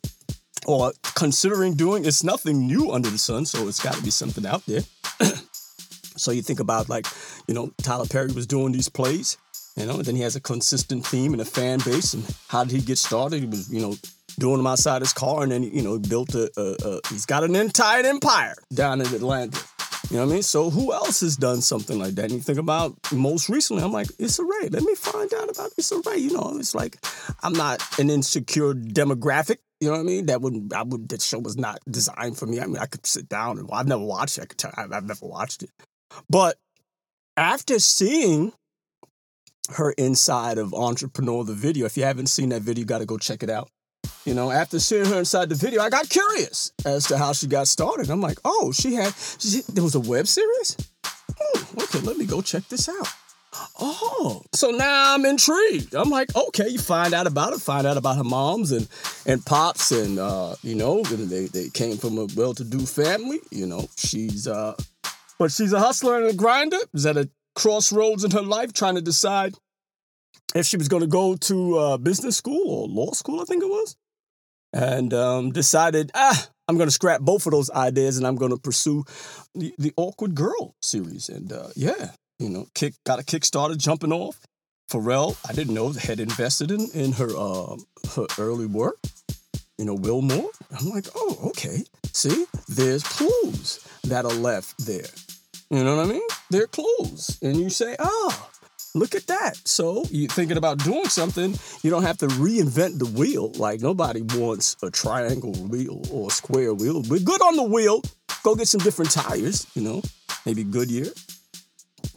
or 0.66 0.94
considering 1.16 1.74
doing. 1.74 2.06
It's 2.06 2.24
nothing 2.24 2.68
new 2.68 2.92
under 2.92 3.10
the 3.10 3.18
sun. 3.18 3.46
So 3.46 3.68
it's 3.68 3.84
got 3.84 3.96
to 3.96 4.04
be 4.04 4.12
something 4.12 4.46
out 4.46 4.66
there. 4.66 4.82
so 6.16 6.32
you 6.32 6.42
think 6.42 6.62
about, 6.62 6.88
like, 6.88 7.06
you 7.48 7.54
know, 7.54 7.72
Tyler 7.82 8.06
Perry 8.06 8.32
was 8.32 8.48
doing 8.48 8.72
these 8.72 8.88
plays. 8.88 9.38
You 9.78 9.86
know, 9.86 9.98
and 9.98 10.06
then 10.06 10.16
he 10.16 10.24
has 10.24 10.36
a 10.36 10.42
consistent 10.42 11.06
theme 11.06 11.34
and 11.34 11.42
a 11.42 11.46
fan 11.46 11.80
base. 11.86 12.16
And 12.16 12.26
how 12.48 12.64
did 12.64 12.74
he 12.74 12.82
get 12.82 12.98
started? 12.98 13.42
He 13.42 13.46
was, 13.46 13.72
you 13.72 13.80
know, 13.80 13.96
doing 14.40 14.58
them 14.58 14.68
outside 14.68 15.02
his 15.02 15.14
car, 15.14 15.44
and 15.44 15.52
then 15.52 15.64
you 15.64 15.84
know 15.84 15.94
he 15.94 16.00
built 16.00 16.34
a, 16.34 16.50
a, 16.58 16.88
a 16.88 17.00
he's 17.10 17.26
got 17.26 17.44
an 17.44 17.56
entire 17.56 18.04
empire 18.06 18.56
down 18.74 19.02
in 19.02 19.08
Atlanta. 19.08 19.62
You 20.10 20.18
know 20.18 20.26
what 20.26 20.32
I 20.32 20.34
mean? 20.36 20.44
So 20.44 20.70
who 20.70 20.94
else 20.94 21.20
has 21.20 21.36
done 21.36 21.62
something 21.62 22.00
like 22.00 22.16
that? 22.16 22.26
And 22.26 22.34
you 22.34 22.40
think 22.40 22.60
about 22.60 22.96
most 23.12 23.50
recently, 23.50 23.84
I'm 23.84 23.92
like, 23.92 24.08
Issa 24.18 24.44
Rae. 24.44 24.70
Let 24.70 24.84
me 24.84 24.96
find 24.96 25.34
out 25.34 25.50
about 25.50 25.72
Issa 25.78 26.02
Rae. 26.06 26.18
You 26.18 26.32
know, 26.34 26.56
it's 26.58 26.74
like 26.74 26.98
I'm 27.44 27.54
not 27.54 27.82
an 28.00 28.10
insecure 28.10 28.74
demographic. 28.74 29.58
You 29.80 29.90
know 29.90 29.94
what 29.94 30.00
I 30.00 30.04
mean? 30.04 30.26
That 30.28 30.42
would 30.42 30.74
I 30.74 30.84
would 30.84 31.10
that 31.10 31.22
show 31.22 31.40
was 31.40 31.58
not 31.58 31.80
designed 31.90 32.38
for 32.38 32.48
me. 32.48 32.60
I 32.60 32.66
mean, 32.66 32.78
I 32.78 32.88
could 32.88 33.06
sit 33.06 33.30
down 33.30 33.60
and 33.60 33.70
I've 33.72 33.88
never 33.88 34.04
watched 34.04 34.38
it. 34.38 34.44
I 34.44 34.46
could 34.46 34.58
tell 34.58 34.74
I've, 34.76 34.92
I've 34.92 35.06
never 35.06 35.26
watched 35.26 35.62
it, 35.62 35.70
but 36.30 36.58
after 37.36 37.78
seeing 37.78 38.54
her 39.76 39.92
inside 39.92 40.58
of 40.58 40.74
Entrepreneur 40.74 41.44
the 41.44 41.54
video, 41.54 41.86
if 41.86 41.98
you 41.98 42.04
haven't 42.04 42.28
seen 42.28 42.50
that 42.50 42.62
video, 42.62 42.82
you 42.82 42.86
got 42.86 43.00
to 43.00 43.06
go 43.06 43.18
check 43.18 43.44
it 43.44 43.50
out. 43.50 43.70
You 44.26 44.34
know, 44.34 44.52
after 44.52 44.80
seeing 44.80 45.06
her 45.06 45.20
inside 45.20 45.50
the 45.50 45.56
video, 45.56 45.82
I 45.82 45.90
got 45.90 46.10
curious 46.10 46.72
as 46.86 47.08
to 47.08 47.18
how 47.18 47.34
she 47.34 47.48
got 47.48 47.68
started. 47.68 48.10
I'm 48.10 48.22
like, 48.22 48.38
oh, 48.46 48.72
she 48.72 48.94
had, 48.94 49.14
she, 49.40 49.62
there 49.74 49.84
was 49.84 49.96
a 49.96 50.00
web 50.00 50.28
series? 50.28 50.78
Hmm, 51.06 51.80
okay, 51.82 52.00
let 52.00 52.18
me 52.18 52.26
go 52.26 52.42
check 52.42 52.68
this 52.68 52.90
out. 52.90 53.08
Oh, 53.80 54.44
so 54.54 54.72
now 54.72 55.16
I'm 55.16 55.26
intrigued. 55.26 55.96
I'm 55.96 56.10
like, 56.10 56.36
okay, 56.36 56.68
you 56.68 56.80
find 56.80 57.14
out 57.14 57.28
about 57.28 57.54
it, 57.54 57.62
find 57.62 57.88
out 57.88 57.98
about 57.98 58.18
her 58.18 58.24
moms 58.24 58.72
and 58.72 58.88
and 59.26 59.44
pops, 59.46 59.92
and 59.92 60.20
uh, 60.20 60.56
you 60.62 60.76
know, 60.76 61.02
they 61.04 61.46
they 61.48 61.70
came 61.70 61.98
from 61.98 62.18
a 62.18 62.28
well-to-do 62.36 62.86
family. 62.86 63.40
You 63.50 63.66
know, 63.66 63.88
she's 63.98 64.48
uh, 64.48 64.76
but 65.40 65.52
she's 65.52 65.74
a 65.74 65.80
hustler 65.80 66.18
and 66.18 66.28
a 66.28 66.34
grinder. 66.34 66.78
Is 66.94 67.04
that 67.04 67.18
a 67.18 67.30
crossroads 67.58 68.24
in 68.24 68.32
her 68.32 68.42
life, 68.42 68.72
trying 68.72 68.96
to 68.96 69.02
decide 69.02 69.56
if 70.56 70.66
she 70.66 70.78
was 70.78 70.88
going 70.88 71.02
to 71.02 71.08
go 71.08 71.36
to 71.36 71.78
uh, 71.78 71.98
business 71.98 72.38
school 72.38 72.70
or 72.70 72.88
law 72.88 73.12
school, 73.12 73.42
I 73.42 73.46
think 73.46 73.64
it 73.64 73.68
was 73.68 73.98
and 74.74 75.14
um, 75.14 75.52
decided, 75.52 76.12
ah, 76.14 76.48
I'm 76.68 76.78
going 76.78 76.88
to 76.88 76.94
scrap 76.94 77.22
both 77.22 77.46
of 77.46 77.52
those 77.52 77.72
ideas 77.72 78.18
and 78.18 78.28
I'm 78.28 78.36
going 78.36 78.52
to 78.52 78.58
pursue 78.58 79.04
the, 79.56 79.74
the 79.78 79.94
Awkward 79.98 80.36
Girl 80.36 80.76
series. 80.82 81.30
And 81.30 81.52
uh, 81.52 81.70
yeah, 81.76 82.12
you 82.40 82.50
know, 82.50 82.68
kick 82.76 82.94
got 83.06 83.20
a 83.20 83.24
Kickstarter 83.24 83.78
jumping 83.78 84.12
off. 84.12 84.40
Pharrell, 84.92 85.38
I 85.48 85.54
didn't 85.54 85.74
know, 85.74 85.92
had 85.92 86.20
invested 86.20 86.72
in 86.72 86.88
in 86.94 87.12
her 87.14 87.30
uh, 87.36 87.76
her 88.16 88.26
early 88.38 88.68
work. 88.68 88.98
You 89.78 89.86
know, 89.86 89.94
Will 89.94 90.22
Wilmore. 90.22 90.50
I'm 90.80 90.90
like, 90.90 91.06
oh, 91.16 91.38
okay. 91.50 91.84
See, 92.14 92.46
there's 92.68 93.04
clues 93.04 93.88
that 94.06 94.26
are 94.26 94.34
left 94.34 94.86
there. 94.86 95.06
You 95.70 95.84
know 95.84 95.98
what 95.98 96.06
I 96.06 96.10
mean? 96.10 96.28
They're 96.50 96.68
clues, 96.68 97.38
and 97.42 97.58
you 97.58 97.70
say, 97.70 97.96
oh, 98.00 98.50
Look 98.98 99.14
at 99.14 99.28
that. 99.28 99.58
So 99.68 100.06
you're 100.10 100.30
thinking 100.30 100.58
about 100.58 100.80
doing 100.80 101.08
something, 101.08 101.54
you 101.84 101.92
don't 101.92 102.04
have 102.04 102.18
to 102.20 102.28
reinvent 102.28 102.98
the 102.98 103.06
wheel. 103.06 103.52
Like 103.52 103.82
nobody 103.82 104.22
wants 104.22 104.76
a 104.82 104.90
triangle 104.90 105.54
wheel 105.54 106.02
or 106.12 106.28
a 106.28 106.32
square 106.32 106.74
wheel. 106.74 107.04
We're 107.08 107.20
good 107.20 107.42
on 107.42 107.56
the 107.56 107.64
wheel. 107.64 108.02
Go 108.44 108.56
get 108.56 108.68
some 108.68 108.80
different 108.80 109.12
tires, 109.12 109.68
you 109.76 109.84
know, 109.84 110.02
maybe 110.46 110.64
Goodyear. 110.64 111.12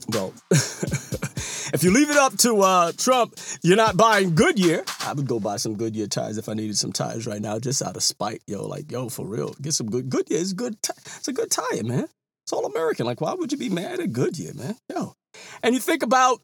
Well, 0.08 0.32
if 0.50 1.80
you 1.82 1.90
leave 1.90 2.08
it 2.08 2.16
up 2.16 2.36
to 2.38 2.62
uh, 2.62 2.92
Trump, 2.96 3.38
you're 3.62 3.76
not 3.76 3.96
buying 3.96 4.34
Goodyear. 4.34 4.84
I 5.04 5.12
would 5.12 5.26
go 5.26 5.38
buy 5.38 5.56
some 5.56 5.76
Goodyear 5.76 6.06
tires 6.06 6.38
if 6.38 6.48
I 6.48 6.54
needed 6.54 6.78
some 6.78 6.92
tires 6.92 7.26
right 7.26 7.42
now, 7.42 7.58
just 7.58 7.82
out 7.82 7.96
of 7.96 8.02
spite. 8.02 8.42
Yo, 8.46 8.66
like, 8.66 8.90
yo, 8.90 9.08
for 9.10 9.26
real, 9.26 9.54
get 9.60 9.74
some 9.74 9.90
good 9.90 10.08
Goodyear. 10.08 10.38
Is 10.38 10.54
good. 10.54 10.80
T- 10.82 10.92
it's 10.96 11.28
a 11.28 11.32
good 11.32 11.50
tire, 11.50 11.84
man. 11.84 12.08
It's 12.50 12.58
all 12.58 12.66
American. 12.66 13.06
Like, 13.06 13.20
why 13.20 13.32
would 13.32 13.52
you 13.52 13.58
be 13.58 13.68
mad 13.68 14.00
at 14.00 14.12
Goodyear, 14.12 14.54
man? 14.54 14.76
Yo, 14.88 15.14
and 15.62 15.72
you 15.72 15.80
think 15.80 16.02
about 16.02 16.40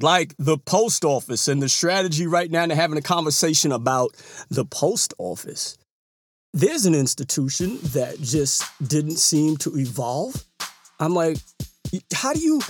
like 0.00 0.34
the 0.40 0.58
post 0.58 1.04
office 1.04 1.46
and 1.46 1.62
the 1.62 1.68
strategy 1.68 2.26
right 2.26 2.50
now, 2.50 2.66
they're 2.66 2.74
having 2.74 2.98
a 2.98 3.02
conversation 3.02 3.70
about 3.70 4.16
the 4.50 4.64
post 4.64 5.14
office. 5.16 5.78
There's 6.52 6.84
an 6.84 6.96
institution 6.96 7.78
that 7.92 8.20
just 8.20 8.64
didn't 8.84 9.18
seem 9.18 9.56
to 9.58 9.78
evolve. 9.78 10.44
I'm 10.98 11.14
like, 11.14 11.36
how 12.12 12.32
do 12.32 12.40
you 12.40 12.60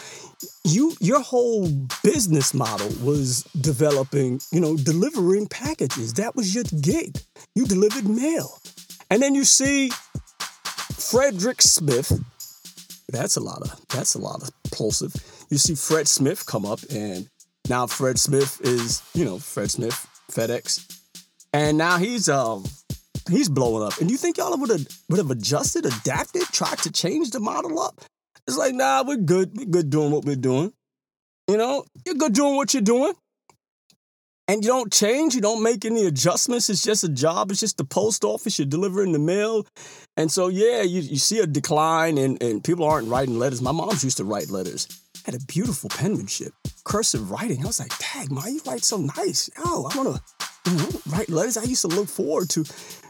you 0.64 0.92
your 1.00 1.22
whole 1.22 1.66
business 2.04 2.52
model 2.52 2.90
was 3.02 3.44
developing, 3.58 4.42
you 4.52 4.60
know, 4.60 4.76
delivering 4.76 5.46
packages. 5.46 6.12
That 6.14 6.36
was 6.36 6.54
your 6.54 6.64
gig. 6.82 7.18
You 7.54 7.64
delivered 7.64 8.06
mail. 8.06 8.58
And 9.08 9.22
then 9.22 9.34
you 9.34 9.44
see 9.44 9.92
Frederick 11.10 11.62
Smith. 11.62 12.12
That's 13.10 13.36
a 13.36 13.40
lot 13.40 13.62
of 13.62 13.86
that's 13.88 14.14
a 14.14 14.18
lot 14.18 14.42
of 14.42 14.50
plosive 14.70 15.14
you 15.50 15.58
see 15.58 15.74
Fred 15.74 16.06
Smith 16.06 16.44
come 16.46 16.66
up, 16.66 16.80
and 16.90 17.28
now 17.68 17.86
Fred 17.86 18.18
Smith 18.18 18.60
is, 18.62 19.02
you 19.14 19.24
know, 19.24 19.38
Fred 19.38 19.70
Smith, 19.70 20.06
FedEx, 20.30 21.00
and 21.52 21.78
now 21.78 21.96
he's 21.96 22.28
um 22.28 22.64
he's 23.30 23.48
blowing 23.48 23.82
up. 23.82 23.98
And 24.00 24.10
you 24.10 24.16
think 24.16 24.36
y'all 24.36 24.56
would 24.56 24.70
have 24.70 24.86
would 25.08 25.18
have 25.18 25.30
adjusted, 25.30 25.86
adapted, 25.86 26.42
tried 26.52 26.78
to 26.78 26.92
change 26.92 27.30
the 27.30 27.40
model 27.40 27.80
up? 27.80 28.00
It's 28.46 28.58
like, 28.58 28.74
nah, 28.74 29.04
we're 29.06 29.16
good. 29.16 29.56
We're 29.56 29.66
good 29.66 29.90
doing 29.90 30.10
what 30.10 30.24
we're 30.24 30.36
doing. 30.36 30.72
You 31.48 31.56
know, 31.56 31.84
you're 32.04 32.14
good 32.14 32.34
doing 32.34 32.56
what 32.56 32.74
you're 32.74 32.82
doing. 32.82 33.14
And 34.48 34.64
you 34.64 34.70
don't 34.70 34.90
change, 34.90 35.34
you 35.34 35.42
don't 35.42 35.62
make 35.62 35.84
any 35.84 36.06
adjustments. 36.06 36.70
It's 36.70 36.82
just 36.82 37.04
a 37.04 37.08
job. 37.08 37.50
It's 37.50 37.60
just 37.60 37.76
the 37.76 37.84
post 37.84 38.24
office. 38.24 38.58
You're 38.58 38.66
delivering 38.66 39.12
the 39.12 39.18
mail. 39.18 39.66
And 40.16 40.32
so, 40.32 40.48
yeah, 40.48 40.80
you, 40.80 41.02
you 41.02 41.18
see 41.18 41.38
a 41.40 41.46
decline 41.46 42.16
and, 42.16 42.42
and 42.42 42.64
people 42.64 42.86
aren't 42.86 43.08
writing 43.08 43.38
letters. 43.38 43.60
My 43.60 43.72
mom's 43.72 44.02
used 44.02 44.16
to 44.16 44.24
write 44.24 44.48
letters 44.48 44.88
had 45.30 45.34
a 45.34 45.44
beautiful 45.44 45.90
penmanship, 45.90 46.54
cursive 46.84 47.30
writing. 47.30 47.62
I 47.62 47.66
was 47.66 47.78
like, 47.78 47.92
dang, 47.98 48.34
why 48.34 48.48
you 48.48 48.62
write 48.66 48.82
so 48.82 48.96
nice? 48.96 49.50
Oh, 49.58 49.86
I 49.92 49.96
want 49.98 50.16
to 50.16 50.70
you 50.70 50.76
know, 50.78 50.88
write 51.10 51.28
letters. 51.28 51.58
I 51.58 51.64
used 51.64 51.82
to 51.82 51.88
look 51.88 52.08
forward 52.08 52.48
to, 52.50 52.64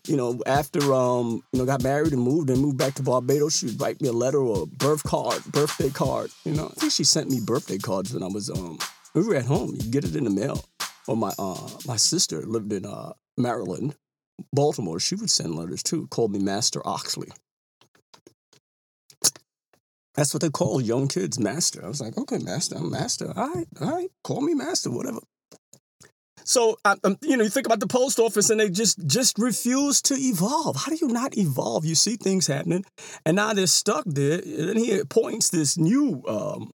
you 0.05 0.17
know, 0.17 0.41
after 0.45 0.93
um, 0.93 1.45
you 1.53 1.61
know, 1.61 1.65
got 1.65 1.85
married 1.85 2.13
and 2.13 2.21
moved 2.21 2.51
and 2.51 2.61
moved 2.61 2.77
back 2.77 2.95
to 2.95 3.05
Barbados, 3.05 3.59
she 3.59 3.67
would 3.67 3.81
write 3.81 4.01
me 4.01 4.09
a 4.09 4.13
letter 4.13 4.41
or 4.41 4.65
a 4.65 4.67
birth 4.67 5.05
card, 5.05 5.45
birthday 5.45 5.91
card. 5.91 6.31
You 6.45 6.55
know, 6.55 6.67
I 6.67 6.81
think 6.81 6.93
she 6.93 7.05
sent 7.05 7.31
me 7.31 7.39
birthday 7.41 7.79
cards 7.79 8.13
when 8.13 8.25
I 8.25 8.27
was 8.27 8.51
um, 8.51 8.79
we 9.15 9.23
were 9.23 9.37
at 9.37 9.45
home. 9.45 9.77
You 9.77 9.89
get 9.89 10.05
it 10.05 10.17
in 10.17 10.25
the 10.25 10.31
mail. 10.31 10.65
Or 11.09 11.17
my 11.17 11.33
uh, 11.39 11.69
my 11.87 11.97
sister 11.97 12.43
lived 12.43 12.73
in 12.73 12.85
uh, 12.87 13.15
Maryland, 13.37 13.97
Baltimore. 14.53 15.01
She 15.01 15.15
would 15.17 15.31
send 15.31 15.55
letters 15.57 15.83
too. 15.83 16.07
Called 16.09 16.33
me 16.33 16.39
Master 16.39 16.87
Oxley. 16.87 17.29
That's 20.15 20.35
what 20.35 20.43
they 20.43 20.51
call 20.51 20.81
young 20.81 21.07
kids, 21.09 21.39
master. 21.39 21.85
I 21.85 21.89
was 21.89 22.01
like, 22.01 22.19
okay, 22.19 22.39
master, 22.39 22.77
I'm 22.77 22.91
master. 22.91 23.33
All 23.37 23.51
right, 23.55 23.69
all 23.81 23.91
right, 23.91 24.11
call 24.25 24.41
me 24.41 24.53
master, 24.53 24.91
whatever. 24.91 25.21
So, 26.45 26.79
um, 26.85 27.19
you 27.23 27.37
know, 27.37 27.45
you 27.45 27.51
think 27.51 27.67
about 27.67 27.79
the 27.79 27.87
post 27.87 28.19
office, 28.19 28.51
and 28.51 28.59
they 28.59 28.71
just 28.71 29.07
just 29.07 29.39
refuse 29.39 30.03
to 30.03 30.15
evolve. 30.15 30.77
How 30.77 30.91
do 30.91 30.99
you 31.01 31.09
not 31.09 31.37
evolve? 31.37 31.85
You 31.85 31.95
see 31.95 32.17
things 32.17 32.47
happening, 32.47 32.85
and 33.25 33.37
now 33.37 33.53
they're 33.53 33.67
stuck 33.67 34.05
there. 34.07 34.41
And 34.41 34.71
then 34.71 34.77
he 34.77 34.99
appoints 34.99 35.51
this 35.51 35.79
new 35.79 36.23
um, 36.27 36.73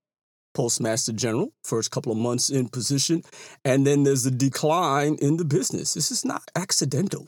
postmaster 0.54 1.12
general, 1.12 1.52
first 1.64 1.90
couple 1.90 2.12
of 2.12 2.18
months 2.18 2.48
in 2.50 2.68
position, 2.68 3.22
and 3.64 3.86
then 3.86 4.04
there's 4.04 4.24
a 4.24 4.30
decline 4.30 5.16
in 5.20 5.36
the 5.36 5.44
business. 5.44 5.94
This 5.94 6.10
is 6.10 6.24
not 6.24 6.42
accidental. 6.56 7.26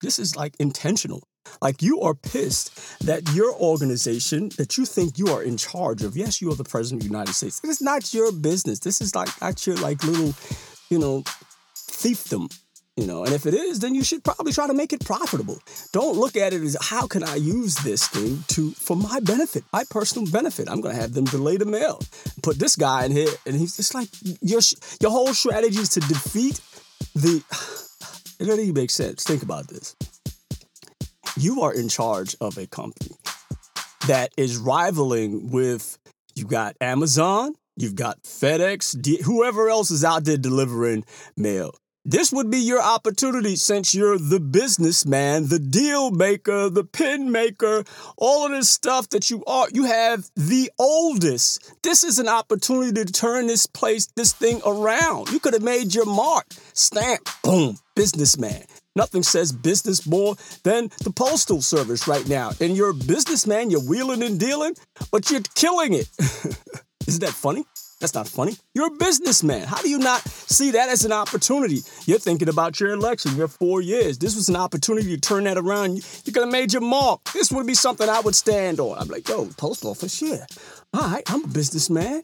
This 0.00 0.18
is 0.18 0.36
like 0.36 0.54
intentional. 0.60 1.22
Like 1.62 1.82
you 1.82 2.00
are 2.02 2.14
pissed 2.14 2.98
that 3.04 3.28
your 3.34 3.54
organization 3.54 4.50
that 4.58 4.76
you 4.76 4.84
think 4.84 5.18
you 5.18 5.28
are 5.28 5.42
in 5.42 5.56
charge 5.56 6.02
of, 6.02 6.16
yes, 6.16 6.40
you 6.40 6.50
are 6.50 6.54
the 6.54 6.64
president 6.64 7.02
of 7.02 7.08
the 7.08 7.12
United 7.12 7.34
States. 7.34 7.60
It 7.64 7.70
is 7.70 7.80
not 7.80 8.12
your 8.14 8.30
business. 8.30 8.80
This 8.80 9.00
is 9.00 9.14
like 9.14 9.28
not 9.40 9.66
your 9.66 9.76
like 9.76 10.04
little, 10.04 10.34
you 10.90 10.98
know, 10.98 11.22
fiefdom. 11.74 12.54
You 12.98 13.06
know, 13.06 13.22
and 13.22 13.32
if 13.32 13.46
it 13.46 13.54
is, 13.54 13.78
then 13.78 13.94
you 13.94 14.02
should 14.02 14.24
probably 14.24 14.52
try 14.52 14.66
to 14.66 14.74
make 14.74 14.92
it 14.92 15.04
profitable. 15.04 15.60
Don't 15.92 16.16
look 16.16 16.36
at 16.36 16.52
it 16.52 16.62
as 16.62 16.76
how 16.80 17.06
can 17.06 17.22
I 17.22 17.36
use 17.36 17.76
this 17.76 18.08
thing 18.08 18.42
to 18.48 18.72
for 18.72 18.96
my 18.96 19.20
benefit, 19.20 19.62
my 19.72 19.84
personal 19.88 20.28
benefit. 20.32 20.68
I'm 20.68 20.80
gonna 20.80 20.96
have 20.96 21.14
them 21.14 21.24
delay 21.26 21.58
the 21.58 21.64
mail, 21.64 22.00
put 22.42 22.58
this 22.58 22.74
guy 22.74 23.04
in 23.04 23.12
here, 23.12 23.30
and 23.46 23.54
he's 23.54 23.76
just 23.76 23.94
like 23.94 24.08
your 24.40 24.60
your 25.00 25.12
whole 25.12 25.32
strategy 25.32 25.78
is 25.78 25.90
to 25.90 26.00
defeat 26.00 26.60
the. 27.14 27.42
It 28.40 28.44
doesn't 28.44 28.60
even 28.60 28.74
make 28.74 28.90
sense. 28.90 29.24
Think 29.24 29.42
about 29.42 29.66
this 29.66 29.96
you 31.36 31.62
are 31.62 31.74
in 31.74 31.88
charge 31.88 32.36
of 32.40 32.56
a 32.56 32.68
company 32.68 33.16
that 34.06 34.32
is 34.36 34.56
rivaling 34.56 35.50
with 35.50 35.98
you 36.36 36.44
got 36.44 36.76
Amazon, 36.80 37.54
you've 37.76 37.96
got 37.96 38.22
FedEx, 38.22 39.22
whoever 39.24 39.68
else 39.68 39.90
is 39.90 40.04
out 40.04 40.24
there 40.24 40.36
delivering 40.36 41.04
mail. 41.36 41.74
This 42.10 42.32
would 42.32 42.50
be 42.50 42.60
your 42.60 42.80
opportunity 42.80 43.54
since 43.54 43.94
you're 43.94 44.16
the 44.16 44.40
businessman, 44.40 45.48
the 45.48 45.58
deal 45.58 46.10
maker, 46.10 46.70
the 46.70 46.82
pin 46.82 47.30
maker, 47.30 47.84
all 48.16 48.46
of 48.46 48.52
this 48.52 48.70
stuff 48.70 49.10
that 49.10 49.28
you 49.28 49.44
are. 49.44 49.66
You 49.74 49.84
have 49.84 50.24
the 50.34 50.70
oldest. 50.78 51.70
This 51.82 52.04
is 52.04 52.18
an 52.18 52.26
opportunity 52.26 53.04
to 53.04 53.12
turn 53.12 53.46
this 53.46 53.66
place, 53.66 54.06
this 54.16 54.32
thing 54.32 54.62
around. 54.64 55.28
You 55.28 55.38
could 55.38 55.52
have 55.52 55.62
made 55.62 55.94
your 55.94 56.06
mark. 56.06 56.46
Stamp, 56.72 57.28
boom, 57.44 57.76
businessman. 57.94 58.62
Nothing 58.96 59.22
says 59.22 59.52
business 59.52 60.06
more 60.06 60.36
than 60.62 60.88
the 61.04 61.12
Postal 61.12 61.60
Service 61.60 62.08
right 62.08 62.26
now. 62.26 62.52
And 62.58 62.74
you're 62.74 62.92
a 62.92 62.94
businessman, 62.94 63.68
you're 63.68 63.86
wheeling 63.86 64.22
and 64.22 64.40
dealing, 64.40 64.76
but 65.12 65.30
you're 65.30 65.42
killing 65.54 65.92
it. 65.92 66.08
Isn't 67.06 67.20
that 67.20 67.34
funny? 67.34 67.66
That's 68.00 68.14
not 68.14 68.28
funny. 68.28 68.56
You're 68.74 68.86
a 68.86 68.96
businessman. 68.96 69.66
How 69.66 69.82
do 69.82 69.90
you 69.90 69.98
not 69.98 70.20
see 70.28 70.70
that 70.70 70.88
as 70.88 71.04
an 71.04 71.10
opportunity? 71.10 71.80
You're 72.06 72.20
thinking 72.20 72.48
about 72.48 72.78
your 72.78 72.90
election. 72.90 73.36
You're 73.36 73.48
four 73.48 73.80
years. 73.80 74.18
This 74.18 74.36
was 74.36 74.48
an 74.48 74.54
opportunity 74.54 75.14
to 75.14 75.20
turn 75.20 75.44
that 75.44 75.58
around. 75.58 76.00
You're 76.24 76.32
gonna 76.32 76.66
your 76.70 76.80
mark. 76.80 77.24
This 77.32 77.50
would 77.50 77.66
be 77.66 77.74
something 77.74 78.08
I 78.08 78.20
would 78.20 78.36
stand 78.36 78.78
on. 78.78 78.98
I'm 78.98 79.08
like, 79.08 79.28
yo, 79.28 79.46
post 79.56 79.84
office, 79.84 80.22
yeah. 80.22 80.46
All 80.94 81.10
right, 81.10 81.22
I'm 81.28 81.44
a 81.44 81.48
businessman. 81.48 82.22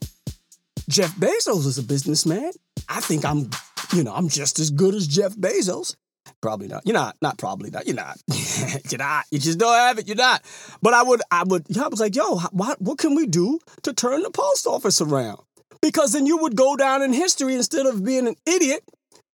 Jeff 0.88 1.14
Bezos 1.16 1.66
is 1.66 1.78
a 1.78 1.82
businessman. 1.82 2.52
I 2.88 3.00
think 3.00 3.24
I'm, 3.24 3.50
you 3.92 4.04
know, 4.04 4.14
I'm 4.14 4.28
just 4.28 4.60
as 4.60 4.70
good 4.70 4.94
as 4.94 5.06
Jeff 5.08 5.34
Bezos. 5.34 5.96
Probably 6.40 6.68
not. 6.68 6.82
You're 6.86 6.94
not. 6.94 7.16
Not 7.20 7.36
probably 7.38 7.70
not. 7.70 7.86
You're 7.86 7.96
not. 7.96 8.18
you're 8.90 8.98
not. 8.98 9.24
You 9.30 9.38
just 9.38 9.58
don't 9.58 9.74
have 9.74 9.98
it. 9.98 10.06
You're 10.06 10.16
not. 10.16 10.42
But 10.82 10.94
I 10.94 11.02
would. 11.02 11.20
I 11.30 11.42
would. 11.44 11.66
I 11.76 11.88
was 11.88 12.00
like, 12.00 12.14
yo, 12.14 12.36
what? 12.52 12.80
What 12.80 12.98
can 12.98 13.14
we 13.14 13.26
do 13.26 13.58
to 13.82 13.92
turn 13.92 14.22
the 14.22 14.30
post 14.30 14.66
office 14.66 15.00
around? 15.00 15.40
Because 15.84 16.14
then 16.14 16.24
you 16.24 16.38
would 16.38 16.56
go 16.56 16.76
down 16.76 17.02
in 17.02 17.12
history 17.12 17.54
instead 17.54 17.84
of 17.84 18.02
being 18.02 18.26
an 18.26 18.36
idiot. 18.46 18.82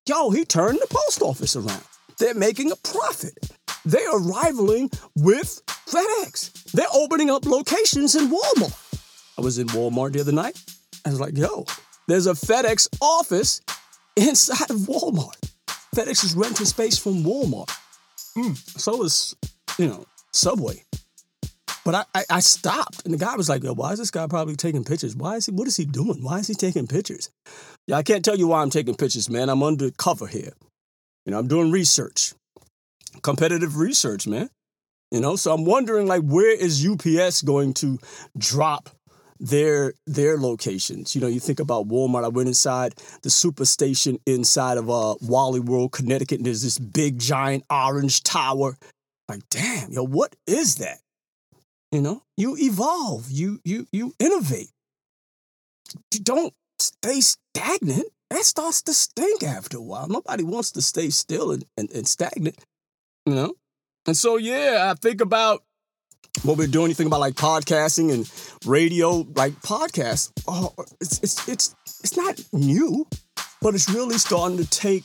Yo, 0.05 0.31
he 0.31 0.45
turned 0.45 0.81
the 0.81 0.87
post 0.91 1.23
office 1.23 1.55
around. 1.55 1.85
They're 2.19 2.35
making 2.35 2.73
a 2.73 2.77
profit. 2.77 3.53
They 3.85 4.05
are 4.05 4.19
rivaling 4.19 4.91
with 5.15 5.63
FedEx. 5.87 6.73
They're 6.73 6.89
opening 6.93 7.31
up 7.31 7.47
locations 7.47 8.17
in 8.17 8.31
Walmart. 8.33 8.75
I 9.39 9.43
was 9.43 9.59
in 9.59 9.69
Walmart 9.69 10.15
the 10.15 10.23
other 10.23 10.33
night. 10.33 10.61
I 11.07 11.11
was 11.11 11.21
like, 11.21 11.39
yo, 11.39 11.67
there's 12.09 12.27
a 12.27 12.33
FedEx 12.33 12.89
office 13.01 13.63
inside 14.17 14.71
of 14.71 14.79
Walmart. 14.89 15.39
FedEx 15.95 16.25
is 16.25 16.35
renting 16.35 16.67
space 16.67 16.99
from 16.99 17.23
Walmart. 17.23 17.71
Mm. 18.37 18.57
So 18.77 19.05
is, 19.05 19.37
you 19.79 19.87
know, 19.87 20.05
Subway. 20.33 20.83
But 21.91 22.07
I, 22.15 22.21
I, 22.21 22.37
I, 22.37 22.41
stopped, 22.41 23.03
and 23.05 23.13
the 23.13 23.19
guy 23.19 23.35
was 23.35 23.49
like, 23.49 23.65
Yo, 23.65 23.75
why 23.75 23.91
is 23.91 23.99
this 23.99 24.13
guy 24.13 24.25
probably 24.29 24.55
taking 24.55 24.85
pictures? 24.85 25.17
Why 25.17 25.35
is 25.35 25.47
he, 25.47 25.53
what 25.53 25.67
is 25.67 25.77
he 25.77 25.85
doing? 25.85 26.23
Why 26.23 26.39
is 26.39 26.47
he 26.47 26.55
taking 26.55 26.87
pictures? 26.87 27.31
Yeah, 27.89 27.97
I 27.97 28.05
can't 28.05 28.25
tell 28.25 28.37
you 28.37 28.47
why 28.47 28.63
I'm 28.63 28.71
taking 28.71 28.95
pictures, 28.95 29.29
man. 29.29 29.49
I'm 29.49 29.65
undercover 29.65 30.29
here. 30.29 30.53
You 31.27 31.33
know, 31.33 31.41
I'm 31.41 31.49
doing 31.49 31.73
research, 31.73 32.33
competitive 33.23 33.77
research, 33.77 34.29
man. 34.29 34.51
You 35.11 35.21
know, 35.21 35.35
so 35.35 35.53
I'm 35.53 35.65
wondering, 35.65 36.07
like, 36.07 36.23
where 36.23 36.57
is 36.57 36.87
UPS 36.87 37.43
going 37.43 37.75
to 37.75 37.99
drop 38.39 38.91
their 39.41 39.95
their 40.07 40.39
locations. 40.39 41.17
You 41.17 41.23
know, 41.23 41.27
you 41.27 41.41
think 41.41 41.59
about 41.59 41.89
Walmart. 41.89 42.23
I 42.23 42.29
went 42.29 42.47
inside 42.47 42.95
the 43.23 43.31
super 43.31 43.65
station 43.65 44.21
inside 44.27 44.79
of 44.79 44.89
uh, 44.89 45.17
Wally 45.23 45.59
World, 45.59 45.91
Connecticut, 45.91 46.39
and 46.39 46.47
there's 46.47 46.63
this 46.63 46.79
big 46.79 47.19
giant 47.19 47.65
orange 47.69 48.23
tower. 48.23 48.77
Like, 49.29 49.43
damn, 49.51 49.91
yo, 49.91 50.07
what 50.07 50.37
is 50.47 50.77
that? 50.77 51.01
You 51.93 52.01
know, 52.01 52.23
you 52.37 52.57
evolve, 52.57 53.31
you 53.31 53.61
you 53.65 53.87
you 53.93 54.15
innovate. 54.19 54.71
You 56.15 56.21
don't 56.21 56.55
stay 56.79 57.21
stagnant. 57.21 58.07
That 58.31 58.45
starts 58.45 58.83
to 58.83 58.95
stink 58.95 59.43
after 59.43 59.79
a 59.79 59.83
while. 59.83 60.07
Nobody 60.07 60.45
wants 60.45 60.71
to 60.73 60.83
stay 60.83 61.11
still 61.11 61.51
and, 61.51 61.65
and, 61.77 61.91
and 61.91 62.07
stagnant, 62.07 62.65
you 63.27 63.35
know? 63.35 63.55
And 64.07 64.17
so, 64.17 64.37
yeah, 64.37 64.89
I 64.89 64.95
think 64.95 65.21
about 65.21 65.65
what 66.45 66.57
we're 66.57 66.69
doing. 66.69 66.91
You 66.91 66.95
think 66.95 67.09
about 67.09 67.19
like 67.21 67.35
podcasting 67.35 68.13
and 68.13 68.31
radio, 68.65 69.27
like 69.35 69.55
podcasts. 69.63 70.31
Oh, 70.47 70.73
it's 71.01 71.19
it's 71.25 71.49
it's 71.49 71.75
it's 72.05 72.17
not 72.17 72.41
new, 72.53 73.07
but 73.61 73.75
it's 73.75 73.91
really 73.91 74.19
starting 74.19 74.59
to 74.59 74.71
take, 74.71 75.03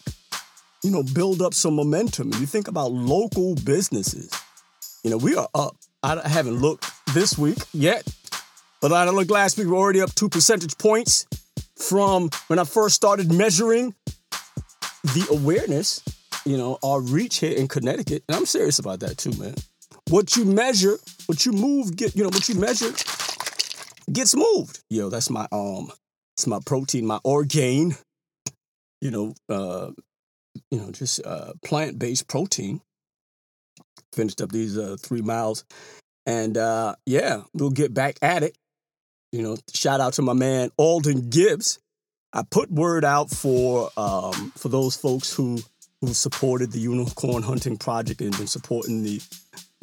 you 0.84 0.92
know, 0.92 1.02
build 1.02 1.42
up 1.42 1.56
some 1.56 1.76
momentum. 1.76 2.32
You 2.34 2.46
think 2.46 2.68
about 2.68 2.92
local 2.92 3.56
businesses. 3.56 4.30
You 5.04 5.10
know, 5.10 5.18
we 5.18 5.36
are 5.36 5.50
up. 5.56 5.76
I 6.06 6.28
haven't 6.28 6.58
looked 6.58 6.86
this 7.16 7.36
week 7.36 7.58
yet, 7.74 8.08
but 8.80 8.94
I 8.94 9.10
looked 9.10 9.32
last 9.32 9.58
week. 9.58 9.66
We're 9.66 9.76
already 9.76 10.02
up 10.02 10.14
two 10.14 10.30
percentage 10.30 10.78
points 10.78 11.26
from 11.78 12.30
when 12.46 12.60
I 12.60 12.64
first 12.64 12.96
started 12.96 13.32
measuring 13.32 13.96
the 15.04 15.26
awareness. 15.32 16.04
You 16.46 16.58
know, 16.58 16.78
our 16.84 17.02
reach 17.02 17.40
here 17.40 17.58
in 17.58 17.68
Connecticut, 17.68 18.24
and 18.28 18.38
I'm 18.38 18.46
serious 18.46 18.78
about 18.78 19.00
that 19.00 19.18
too, 19.18 19.32
man. 19.40 19.56
What 20.12 20.36
you 20.38 20.46
measure, 20.46 20.98
what 21.26 21.44
you 21.44 21.52
move, 21.52 21.96
get 21.96 22.16
you 22.16 22.22
know, 22.22 22.30
what 22.30 22.48
you 22.48 22.54
measure 22.54 22.92
gets 24.12 24.36
moved. 24.36 24.84
Yo, 24.92 25.10
that's 25.10 25.32
my 25.32 25.48
um, 25.52 25.92
it's 26.38 26.46
my 26.46 26.60
protein, 26.64 27.08
my 27.08 27.20
orgain. 27.24 27.96
You 29.02 29.10
know, 29.10 29.34
uh, 29.50 29.90
you 30.70 30.78
know, 30.78 30.92
just 30.92 31.26
uh, 31.26 31.54
plant 31.64 31.98
based 31.98 32.28
protein. 32.28 32.82
Finished 34.14 34.40
up 34.40 34.52
these 34.52 34.78
uh, 34.78 34.96
three 35.00 35.22
miles, 35.22 35.66
and 36.26 36.58
uh, 36.58 36.96
yeah, 37.06 37.42
we'll 37.54 37.70
get 37.70 37.94
back 37.94 38.18
at 38.22 38.44
it. 38.44 38.58
You 39.32 39.42
know, 39.42 39.58
shout 39.74 40.00
out 40.00 40.14
to 40.14 40.22
my 40.22 40.34
man 40.34 40.72
Alden 40.78 41.30
Gibbs. 41.30 41.80
I 42.34 42.44
put 42.50 42.70
word 42.70 43.06
out 43.06 43.30
for 43.30 43.90
um, 43.98 44.52
for 44.58 44.70
those 44.70 44.96
folks 44.96 45.34
who 45.34 45.60
who 46.02 46.14
supported 46.14 46.72
the 46.72 46.80
unicorn 46.80 47.44
hunting 47.44 47.78
project 47.78 48.22
and 48.22 48.36
been 48.38 48.48
supporting 48.48 49.04
the 49.04 49.22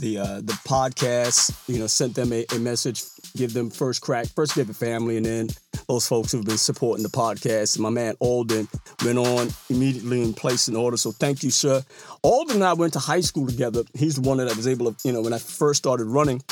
the 0.02 0.18
uh, 0.18 0.40
the 0.42 0.52
podcast. 0.66 1.56
You 1.68 1.78
know, 1.78 1.86
sent 1.86 2.14
them 2.14 2.32
a, 2.32 2.44
a, 2.52 2.58
message, 2.58 3.02
give 3.34 3.54
them 3.54 3.70
first 3.70 4.02
crack, 4.02 4.26
first 4.26 4.54
give 4.54 4.66
the 4.66 4.74
family, 4.74 5.16
and 5.16 5.24
then 5.24 5.48
those 5.88 6.06
folks 6.06 6.32
who've 6.32 6.44
been 6.44 6.58
supporting 6.58 7.02
the 7.02 7.08
podcast. 7.08 7.78
My 7.78 7.88
man 7.88 8.14
Alden 8.20 8.68
went 9.04 9.18
on 9.18 9.48
immediately 9.70 10.22
and 10.22 10.36
placed 10.36 10.68
an 10.68 10.76
order. 10.76 10.98
So 10.98 11.12
thank 11.12 11.42
you, 11.42 11.50
sir. 11.50 11.82
Alden 12.22 12.56
and 12.56 12.64
I 12.64 12.74
went 12.74 12.92
to 12.94 12.98
high 12.98 13.22
school 13.22 13.46
together. 13.46 13.84
He's 13.94 14.16
the 14.16 14.28
one 14.28 14.36
that 14.38 14.48
I 14.48 14.54
was 14.54 14.66
able 14.66 14.92
to, 14.92 15.08
you 15.08 15.12
know, 15.14 15.22
when 15.22 15.32
I 15.32 15.38
first 15.38 15.78
started 15.78 16.04
running 16.04 16.42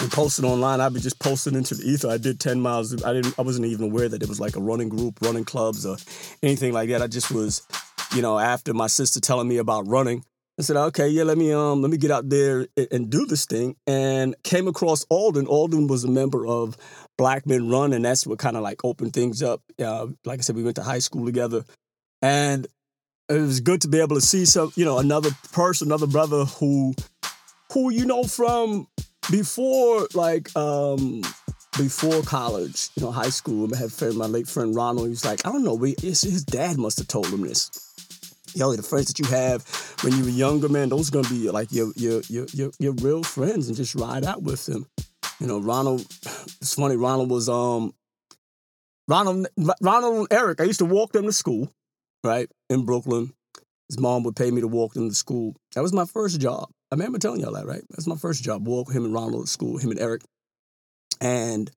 and 0.00 0.12
posted 0.12 0.44
online. 0.44 0.80
I'd 0.80 0.92
be 0.92 1.00
just 1.00 1.18
posting 1.18 1.54
into 1.54 1.74
the 1.74 1.84
ether. 1.84 2.08
I 2.08 2.18
did 2.18 2.38
10 2.38 2.60
miles. 2.60 3.02
I 3.02 3.12
didn't 3.14 3.38
I 3.38 3.42
wasn't 3.42 3.66
even 3.66 3.86
aware 3.86 4.08
that 4.08 4.22
it 4.22 4.28
was 4.28 4.38
like 4.38 4.54
a 4.54 4.60
running 4.60 4.90
group, 4.90 5.18
running 5.22 5.44
clubs, 5.44 5.86
or 5.86 5.96
anything 6.42 6.72
like 6.72 6.90
that. 6.90 7.02
I 7.02 7.06
just 7.06 7.32
was, 7.32 7.66
you 8.14 8.22
know, 8.22 8.38
after 8.38 8.74
my 8.74 8.86
sister 8.86 9.18
telling 9.18 9.48
me 9.48 9.56
about 9.56 9.88
running, 9.88 10.24
I 10.58 10.62
said, 10.62 10.76
okay, 10.76 11.08
yeah, 11.08 11.24
let 11.24 11.36
me 11.36 11.52
um 11.52 11.82
let 11.82 11.90
me 11.90 11.98
get 11.98 12.10
out 12.10 12.28
there 12.30 12.66
and, 12.76 12.88
and 12.90 13.10
do 13.10 13.26
this 13.26 13.44
thing. 13.44 13.76
And 13.86 14.34
came 14.42 14.68
across 14.68 15.04
Alden. 15.10 15.46
Alden 15.46 15.86
was 15.86 16.04
a 16.04 16.10
member 16.10 16.46
of 16.46 16.76
Black 17.18 17.46
Men 17.46 17.68
Run, 17.68 17.92
and 17.92 18.04
that's 18.04 18.26
what 18.26 18.38
kind 18.38 18.56
of 18.56 18.62
like 18.62 18.84
opened 18.84 19.12
things 19.12 19.42
up. 19.42 19.60
Uh, 19.78 20.06
like 20.24 20.38
I 20.38 20.42
said, 20.42 20.56
we 20.56 20.62
went 20.62 20.76
to 20.76 20.82
high 20.82 21.00
school 21.00 21.26
together, 21.26 21.64
and 22.22 22.66
it 23.28 23.40
was 23.40 23.60
good 23.60 23.82
to 23.82 23.88
be 23.88 24.00
able 24.00 24.16
to 24.16 24.22
see 24.22 24.44
some, 24.46 24.72
you 24.76 24.84
know, 24.84 24.98
another 24.98 25.30
person, 25.52 25.88
another 25.88 26.06
brother 26.06 26.44
who, 26.44 26.94
who 27.72 27.90
you 27.90 28.06
know 28.06 28.22
from 28.24 28.86
before 29.30 30.06
like 30.14 30.56
um 30.56 31.20
before 31.76 32.22
college, 32.22 32.88
you 32.96 33.02
know, 33.02 33.10
high 33.10 33.28
school. 33.28 33.68
I 33.74 33.78
had 33.78 33.92
friend, 33.92 34.16
my 34.16 34.26
late 34.26 34.48
friend 34.48 34.74
Ronald. 34.74 35.06
He 35.06 35.10
was 35.10 35.24
like, 35.24 35.44
I 35.46 35.52
don't 35.52 35.64
know, 35.64 35.74
we, 35.74 35.94
his 36.00 36.44
dad 36.44 36.78
must 36.78 36.96
have 36.98 37.08
told 37.08 37.26
him 37.26 37.42
this 37.42 37.85
yo, 38.56 38.74
the 38.74 38.82
friends 38.82 39.06
that 39.08 39.18
you 39.18 39.26
have 39.26 39.62
when 40.02 40.16
you 40.16 40.24
were 40.24 40.30
younger, 40.30 40.68
man, 40.68 40.88
those 40.88 41.08
are 41.08 41.12
gonna 41.12 41.28
be 41.28 41.50
like 41.50 41.70
your 41.70 41.92
your 41.96 42.22
your 42.28 42.46
your, 42.52 42.70
your 42.78 42.92
real 42.94 43.22
friends, 43.22 43.68
and 43.68 43.76
just 43.76 43.94
ride 43.94 44.24
out 44.24 44.42
with 44.42 44.64
them. 44.66 44.86
You 45.40 45.46
know, 45.46 45.60
Ronald. 45.60 46.06
It's 46.60 46.74
funny. 46.74 46.96
Ronald 46.96 47.30
was 47.30 47.48
um, 47.48 47.94
Ronald 49.08 49.46
Ronald 49.80 50.16
and 50.18 50.28
Eric. 50.30 50.60
I 50.60 50.64
used 50.64 50.78
to 50.78 50.86
walk 50.86 51.12
them 51.12 51.26
to 51.26 51.32
school, 51.32 51.70
right 52.24 52.50
in 52.70 52.84
Brooklyn. 52.84 53.32
His 53.88 54.00
mom 54.00 54.24
would 54.24 54.34
pay 54.34 54.50
me 54.50 54.62
to 54.62 54.68
walk 54.68 54.94
them 54.94 55.08
to 55.08 55.14
school. 55.14 55.54
That 55.74 55.82
was 55.82 55.92
my 55.92 56.06
first 56.06 56.40
job. 56.40 56.70
I 56.90 56.96
remember 56.96 57.18
telling 57.18 57.40
y'all 57.40 57.52
that, 57.52 57.66
right? 57.66 57.82
That's 57.90 58.06
my 58.06 58.16
first 58.16 58.42
job. 58.42 58.66
Walk 58.66 58.90
him 58.90 59.04
and 59.04 59.14
Ronald 59.14 59.44
to 59.44 59.50
school, 59.50 59.76
him 59.78 59.90
and 59.90 60.00
Eric, 60.00 60.22
and 61.20 61.70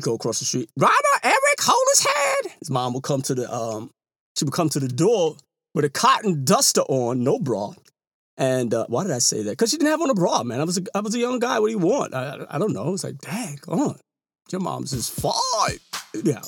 go 0.00 0.14
across 0.14 0.40
the 0.40 0.44
street. 0.44 0.68
Ronald, 0.76 0.98
Eric, 1.22 1.60
hold 1.60 1.86
his 1.92 2.06
head. 2.06 2.52
His 2.58 2.70
mom 2.70 2.92
would 2.94 3.02
come 3.04 3.22
to 3.22 3.34
the 3.34 3.54
um, 3.54 3.90
she 4.36 4.44
would 4.44 4.54
come 4.54 4.68
to 4.70 4.80
the 4.80 4.88
door 4.88 5.36
with 5.74 5.84
a 5.84 5.90
cotton 5.90 6.44
duster 6.44 6.82
on, 6.82 7.22
no 7.22 7.38
bra. 7.38 7.74
And 8.36 8.72
uh, 8.72 8.86
why 8.88 9.02
did 9.02 9.12
I 9.12 9.18
say 9.18 9.42
that? 9.42 9.50
Because 9.50 9.70
she 9.70 9.76
didn't 9.76 9.90
have 9.90 10.00
on 10.00 10.10
a 10.10 10.14
bra, 10.14 10.44
man. 10.44 10.60
I 10.60 10.64
was 10.64 10.78
a, 10.78 10.82
I 10.94 11.00
was 11.00 11.14
a 11.14 11.18
young 11.18 11.40
guy. 11.40 11.58
What 11.58 11.66
do 11.66 11.72
you 11.72 11.78
want? 11.78 12.14
I, 12.14 12.46
I 12.48 12.58
don't 12.58 12.72
know. 12.72 12.94
It's 12.94 13.04
like, 13.04 13.18
dang, 13.18 13.58
on. 13.66 13.98
Your 14.52 14.60
mom's 14.60 14.92
is 14.92 15.08
five. 15.08 15.78
Yeah. 16.24 16.40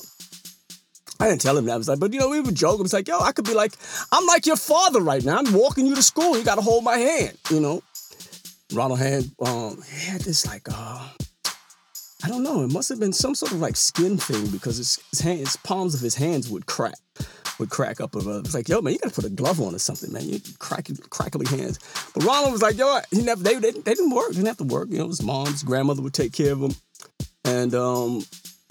I 1.19 1.29
didn't 1.29 1.43
tell 1.43 1.59
him 1.59 1.67
that. 1.67 1.75
I 1.75 1.77
was 1.77 1.89
like, 1.89 1.99
but 1.99 2.13
you 2.15 2.21
know, 2.21 2.31
we 2.31 2.41
would 2.41 2.55
joke. 2.55 2.79
I 2.79 2.83
was 2.83 2.93
like, 2.93 3.09
yo, 3.09 3.19
I 3.19 3.33
could 3.33 3.45
be 3.45 3.53
like, 3.53 3.75
I'm 4.11 4.25
like 4.27 4.47
your 4.47 4.57
father 4.57 5.01
right 5.01 5.23
now. 5.23 5.37
I'm 5.37 5.53
walking 5.53 5.85
you 5.85 5.95
to 5.95 6.03
school. 6.03 6.39
You 6.39 6.45
got 6.45 6.55
to 6.55 6.63
hold 6.63 6.85
my 6.85 6.97
hand, 6.97 7.37
you 7.51 7.61
know? 7.61 7.83
Ronald 8.73 9.01
hand, 9.01 9.31
um, 9.45 9.83
had 9.83 10.21
this 10.23 10.47
like, 10.47 10.69
uh, 10.73 11.09
I 12.23 12.29
don't 12.29 12.43
know. 12.43 12.63
It 12.63 12.73
must 12.73 12.89
have 12.89 13.01
been 13.01 13.13
some 13.13 13.35
sort 13.35 13.53
of 13.53 13.61
like 13.61 13.77
skin 13.77 14.17
thing 14.17 14.47
because 14.47 14.77
his, 14.77 14.99
his 15.11 15.21
hands, 15.21 15.57
palms 15.57 15.95
of 15.95 16.01
his 16.01 16.15
hands 16.15 16.49
would 16.49 16.67
crack 16.67 16.95
would 17.61 17.71
crack 17.71 18.01
up 18.01 18.17
of 18.17 18.27
a, 18.27 18.39
it's 18.39 18.55
like, 18.55 18.69
yo, 18.69 18.81
man, 18.81 18.95
you 18.95 18.99
gotta 18.99 19.15
put 19.15 19.25
a 19.25 19.31
glove 19.31 19.61
on 19.61 19.75
or 19.75 19.79
something, 19.79 20.13
man. 20.13 20.29
You 20.29 20.41
cracky, 20.59 20.95
crackly 21.11 21.47
hands. 21.47 21.79
But 22.15 22.25
Ronald 22.25 22.53
was 22.53 22.63
like, 22.63 22.77
yo, 22.77 22.99
he 23.11 23.23
never, 23.23 23.43
they, 23.43 23.55
they, 23.55 23.71
they 23.71 23.95
didn't 23.95 24.11
work, 24.11 24.31
didn't 24.31 24.47
have 24.47 24.57
to 24.57 24.65
work. 24.65 24.89
You 24.91 24.99
know, 24.99 25.09
his 25.09 25.23
mom's 25.23 25.63
grandmother 25.63 26.03
would 26.03 26.15
take 26.15 26.33
care 26.33 26.53
of 26.53 26.61
him. 26.61 26.75
And, 27.45 27.75
um, 27.75 28.25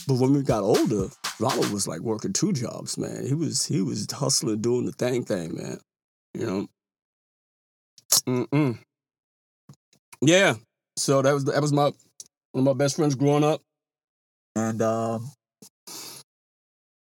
but 0.07 0.15
when 0.15 0.33
we 0.33 0.41
got 0.41 0.63
older, 0.63 1.07
Ronald 1.39 1.71
was 1.71 1.87
like 1.87 2.01
working 2.01 2.33
two 2.33 2.51
jobs, 2.51 2.97
man. 2.97 3.25
He 3.25 3.33
was, 3.33 3.65
he 3.65 3.81
was 3.81 4.05
hustling, 4.11 4.61
doing 4.61 4.85
the 4.85 4.91
thing 4.91 5.23
thing, 5.23 5.55
man. 5.55 5.79
You 6.33 6.45
know? 6.45 6.67
Mm-mm. 8.27 8.79
Yeah. 10.21 10.55
So 10.97 11.21
that 11.21 11.33
was, 11.33 11.45
that 11.45 11.61
was 11.61 11.71
my, 11.71 11.83
one 11.83 11.93
of 12.55 12.63
my 12.63 12.73
best 12.73 12.95
friends 12.95 13.15
growing 13.15 13.43
up. 13.43 13.61
And, 14.55 14.81
uh, 14.81 15.19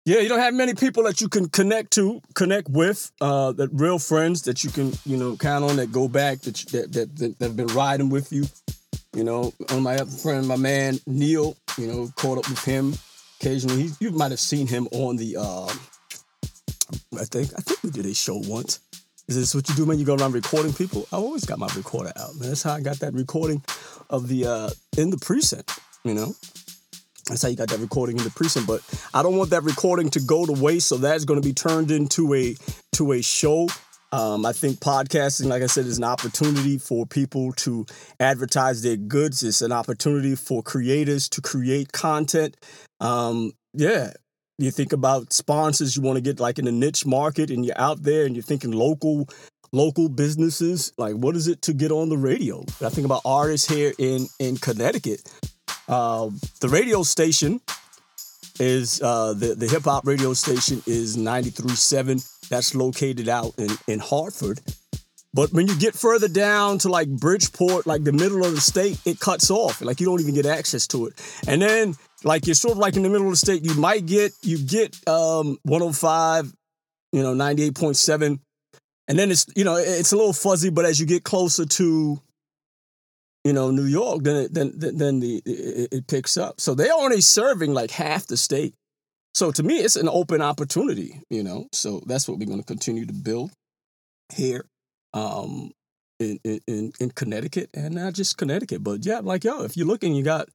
Yeah, 0.05 0.19
you 0.19 0.27
don't 0.27 0.39
have 0.39 0.53
many 0.53 0.73
people 0.73 1.03
that 1.03 1.21
you 1.21 1.29
can 1.29 1.47
connect 1.47 1.91
to, 1.91 2.21
connect 2.33 2.67
with, 2.69 3.09
uh, 3.21 3.53
that 3.53 3.69
real 3.71 3.99
friends 3.99 4.41
that 4.41 4.61
you 4.61 4.69
can, 4.69 4.91
you 5.05 5.15
know, 5.15 5.37
count 5.37 5.63
on 5.63 5.77
that 5.77 5.93
go 5.93 6.09
back 6.09 6.41
that 6.41 6.61
you, 6.61 6.79
that, 6.81 6.91
that, 6.91 7.15
that 7.15 7.39
that 7.39 7.45
have 7.45 7.55
been 7.55 7.67
riding 7.67 8.09
with 8.09 8.33
you. 8.33 8.43
You 9.15 9.23
know, 9.23 9.53
on 9.69 9.81
my 9.81 9.95
other 9.95 10.11
friend, 10.11 10.45
my 10.45 10.57
man 10.57 10.99
Neil, 11.07 11.55
you 11.77 11.87
know, 11.87 12.09
caught 12.17 12.39
up 12.39 12.49
with 12.49 12.63
him 12.65 12.93
occasionally. 13.39 13.83
He, 13.83 13.89
you 14.01 14.11
might 14.11 14.31
have 14.31 14.41
seen 14.41 14.67
him 14.67 14.89
on 14.91 15.15
the, 15.15 15.37
uh, 15.37 15.71
I 17.17 17.23
think, 17.23 17.51
I 17.57 17.61
think 17.61 17.81
we 17.83 17.91
did 17.91 18.05
a 18.05 18.13
show 18.13 18.35
once. 18.35 18.81
Is 19.29 19.37
this 19.37 19.55
what 19.55 19.69
you 19.69 19.75
do 19.75 19.85
man? 19.85 19.99
you 19.99 20.05
go 20.05 20.15
around 20.15 20.33
recording 20.33 20.73
people? 20.73 21.07
I 21.13 21.15
always 21.15 21.45
got 21.45 21.59
my 21.59 21.69
recorder 21.77 22.11
out, 22.17 22.35
man. 22.35 22.49
That's 22.49 22.63
how 22.63 22.73
I 22.73 22.81
got 22.81 22.99
that 22.99 23.13
recording 23.13 23.63
of 24.09 24.27
the 24.27 24.45
uh 24.47 24.69
in 24.97 25.11
the 25.11 25.17
precinct, 25.17 25.79
you 26.03 26.13
know. 26.13 26.35
That's 27.27 27.41
how 27.41 27.49
you 27.49 27.55
got 27.55 27.69
that 27.69 27.79
recording 27.79 28.17
in 28.17 28.23
the 28.23 28.29
precinct. 28.29 28.67
But 28.67 28.81
I 29.13 29.23
don't 29.23 29.37
want 29.37 29.49
that 29.51 29.63
recording 29.63 30.09
to 30.11 30.19
go 30.19 30.45
to 30.45 30.51
waste, 30.51 30.87
so 30.87 30.97
that's 30.97 31.25
going 31.25 31.41
to 31.41 31.47
be 31.47 31.53
turned 31.53 31.91
into 31.91 32.33
a 32.33 32.55
to 32.93 33.13
a 33.13 33.21
show. 33.21 33.67
Um, 34.11 34.45
I 34.45 34.53
think 34.53 34.79
podcasting, 34.79 35.47
like 35.47 35.63
I 35.63 35.67
said, 35.67 35.87
is 35.87 35.97
an 35.97 36.03
opportunity 36.03 36.77
for 36.77 37.05
people 37.05 37.51
to 37.53 37.85
advertise 38.19 38.83
their 38.83 38.95
goods. 38.95 39.41
It's 39.41 39.63
an 39.63 39.71
opportunity 39.71 40.35
for 40.35 40.61
creators 40.61 41.29
to 41.29 41.41
create 41.41 41.91
content. 41.91 42.55
Um, 42.99 43.53
yeah, 43.73 44.13
you 44.59 44.71
think 44.71 44.93
about 44.93 45.33
sponsors 45.33 45.95
you 45.95 46.03
want 46.03 46.17
to 46.17 46.21
get 46.21 46.39
like 46.39 46.59
in 46.59 46.67
a 46.67 46.71
niche 46.71 47.05
market 47.05 47.49
and 47.49 47.65
you're 47.65 47.79
out 47.79 48.03
there 48.03 48.25
and 48.25 48.35
you're 48.35 48.43
thinking 48.43 48.71
local 48.71 49.27
local 49.71 50.07
businesses 50.07 50.93
like 50.97 51.15
what 51.15 51.35
is 51.35 51.47
it 51.47 51.61
to 51.63 51.73
get 51.73 51.91
on 51.91 52.09
the 52.09 52.17
radio 52.17 52.63
i 52.81 52.89
think 52.89 53.05
about 53.05 53.21
artists 53.25 53.67
here 53.67 53.91
in 53.97 54.27
in 54.39 54.55
connecticut 54.55 55.21
uh, 55.87 56.29
the 56.59 56.69
radio 56.69 57.03
station 57.03 57.61
is 58.59 59.01
uh, 59.01 59.33
the, 59.33 59.55
the 59.55 59.67
hip-hop 59.67 60.05
radio 60.05 60.33
station 60.33 60.81
is 60.85 61.17
93.7 61.17 62.49
that's 62.49 62.75
located 62.75 63.27
out 63.27 63.53
in, 63.57 63.69
in 63.87 63.99
hartford. 63.99 64.59
But 65.33 65.51
when 65.51 65.67
you 65.67 65.75
get 65.79 65.95
further 65.95 66.27
down 66.27 66.77
to 66.79 66.89
like 66.89 67.09
bridgeport 67.09 67.87
like 67.87 68.03
the 68.03 68.11
middle 68.11 68.45
of 68.45 68.53
the 68.53 68.61
state 68.61 68.99
it 69.05 69.19
cuts 69.19 69.49
off. 69.49 69.81
Like 69.81 69.99
you 69.99 70.05
don't 70.05 70.21
even 70.21 70.35
get 70.35 70.45
access 70.45 70.85
to 70.87 71.07
it. 71.07 71.13
And 71.47 71.61
then 71.61 71.95
like 72.23 72.45
you're 72.45 72.55
sort 72.55 72.73
of 72.73 72.77
like 72.77 72.95
in 72.95 73.03
the 73.03 73.09
middle 73.09 73.27
of 73.27 73.33
the 73.33 73.37
state 73.37 73.65
you 73.65 73.73
might 73.73 74.05
get 74.05 74.31
you 74.43 74.59
get 74.59 74.95
um 75.07 75.57
105 75.63 76.53
you 77.11 77.21
know 77.21 77.33
98.7 77.33 78.39
and 79.07 79.19
then 79.19 79.31
it's 79.31 79.45
you 79.55 79.63
know 79.63 79.75
it's 79.75 80.13
a 80.13 80.15
little 80.15 80.33
fuzzy 80.33 80.69
but 80.69 80.85
as 80.85 80.99
you 80.99 81.05
get 81.05 81.23
closer 81.23 81.65
to 81.65 82.21
you 83.43 83.53
know 83.53 83.71
new 83.71 83.85
york 83.85 84.23
then 84.23 84.35
it, 84.35 84.53
then 84.53 84.71
then 84.77 85.19
the 85.19 85.41
it, 85.45 85.89
it 85.91 86.07
picks 86.07 86.37
up. 86.37 86.59
So 86.59 86.73
they're 86.73 86.93
only 86.93 87.21
serving 87.21 87.73
like 87.73 87.91
half 87.91 88.27
the 88.27 88.37
state. 88.37 88.75
So 89.33 89.51
to 89.51 89.63
me 89.63 89.77
it's 89.77 89.95
an 89.95 90.09
open 90.09 90.41
opportunity 90.41 91.21
you 91.29 91.43
know? 91.43 91.67
So 91.71 92.01
that's 92.05 92.27
what 92.27 92.39
we're 92.39 92.45
going 92.45 92.59
to 92.61 92.65
continue 92.65 93.05
to 93.05 93.13
build 93.13 93.51
here 94.33 94.65
um 95.13 95.71
in, 96.19 96.39
in 96.67 96.91
in 96.99 97.11
Connecticut 97.11 97.69
and 97.73 97.95
not 97.95 98.13
just 98.13 98.37
Connecticut, 98.37 98.83
but 98.83 99.05
yeah, 99.05 99.19
like 99.19 99.43
yo, 99.43 99.63
if 99.63 99.75
you're 99.75 99.87
looking, 99.87 100.15
you 100.15 100.23
got 100.23 100.49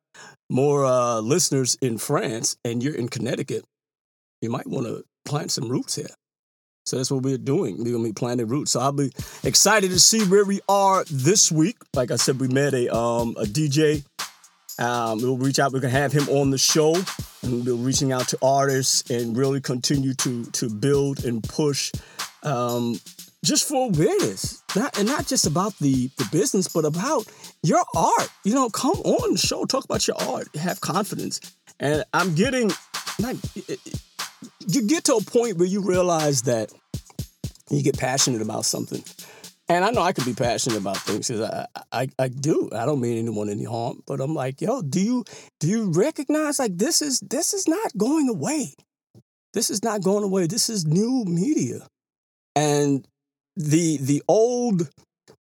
more 0.50 0.84
uh, 0.84 1.20
listeners 1.20 1.76
in 1.80 1.98
France 1.98 2.56
and 2.64 2.82
you're 2.82 2.94
in 2.94 3.08
Connecticut, 3.08 3.64
you 4.40 4.50
might 4.50 4.66
want 4.66 4.86
to 4.86 5.04
plant 5.24 5.50
some 5.50 5.68
roots 5.68 5.96
here. 5.96 6.08
So 6.88 6.96
that's 6.96 7.10
what 7.10 7.22
we're 7.22 7.38
doing. 7.38 7.76
We're 7.78 7.92
gonna 7.92 8.04
be 8.04 8.12
planting 8.12 8.48
roots. 8.48 8.72
So 8.72 8.80
I'll 8.80 8.92
be 8.92 9.12
excited 9.44 9.90
to 9.90 10.00
see 10.00 10.24
where 10.24 10.44
we 10.44 10.60
are 10.68 11.04
this 11.10 11.52
week. 11.52 11.76
Like 11.94 12.10
I 12.10 12.16
said, 12.16 12.40
we 12.40 12.48
met 12.48 12.74
a 12.74 12.94
um 12.94 13.36
a 13.38 13.44
DJ. 13.44 14.04
Um, 14.78 15.18
we'll 15.18 15.36
reach 15.36 15.58
out. 15.58 15.72
We're 15.72 15.80
gonna 15.80 15.90
have 15.90 16.12
him 16.12 16.28
on 16.28 16.50
the 16.50 16.58
show, 16.58 16.94
and 17.42 17.66
we're 17.66 17.74
reaching 17.74 18.12
out 18.12 18.28
to 18.28 18.38
artists 18.42 19.10
and 19.10 19.36
really 19.36 19.60
continue 19.60 20.14
to 20.14 20.44
to 20.44 20.70
build 20.70 21.24
and 21.24 21.42
push 21.42 21.92
um, 22.42 22.98
just 23.44 23.68
for 23.68 23.88
awareness, 23.88 24.62
not 24.74 24.98
and 24.98 25.06
not 25.06 25.26
just 25.26 25.46
about 25.46 25.76
the 25.78 26.10
the 26.16 26.28
business, 26.32 26.68
but 26.68 26.84
about 26.84 27.26
your 27.62 27.84
art. 27.94 28.30
You 28.44 28.54
know, 28.54 28.70
come 28.70 28.96
on 29.04 29.32
the 29.32 29.38
show, 29.38 29.64
talk 29.64 29.84
about 29.84 30.06
your 30.06 30.16
art, 30.22 30.54
have 30.56 30.80
confidence. 30.80 31.40
And 31.80 32.04
I'm 32.12 32.34
getting 32.34 32.72
like 33.20 33.36
you 34.68 34.86
get 34.86 35.04
to 35.04 35.14
a 35.14 35.22
point 35.22 35.56
where 35.56 35.66
you 35.66 35.82
realize 35.82 36.42
that 36.42 36.72
you 37.70 37.82
get 37.82 37.98
passionate 37.98 38.42
about 38.42 38.64
something. 38.64 39.02
And 39.70 39.84
I 39.84 39.90
know 39.90 40.00
I 40.00 40.12
could 40.12 40.24
be 40.24 40.32
passionate 40.32 40.78
about 40.78 40.96
things 40.98 41.28
because 41.28 41.42
I, 41.42 41.66
I, 41.92 42.08
I 42.18 42.28
do. 42.28 42.70
I 42.72 42.86
don't 42.86 43.00
mean 43.00 43.18
anyone 43.18 43.50
any 43.50 43.64
harm, 43.64 44.02
but 44.06 44.20
I'm 44.20 44.34
like, 44.34 44.62
yo, 44.62 44.80
do 44.80 45.00
you 45.00 45.24
do 45.60 45.68
you 45.68 45.92
recognize 45.92 46.58
like 46.58 46.78
this 46.78 47.02
is 47.02 47.20
this 47.20 47.52
is 47.52 47.68
not 47.68 47.96
going 47.96 48.28
away. 48.28 48.72
This 49.52 49.70
is 49.70 49.82
not 49.82 50.02
going 50.02 50.24
away. 50.24 50.46
This 50.46 50.70
is 50.70 50.86
new 50.86 51.24
media. 51.26 51.86
And 52.56 53.06
the 53.56 53.98
the 53.98 54.22
old 54.28 54.88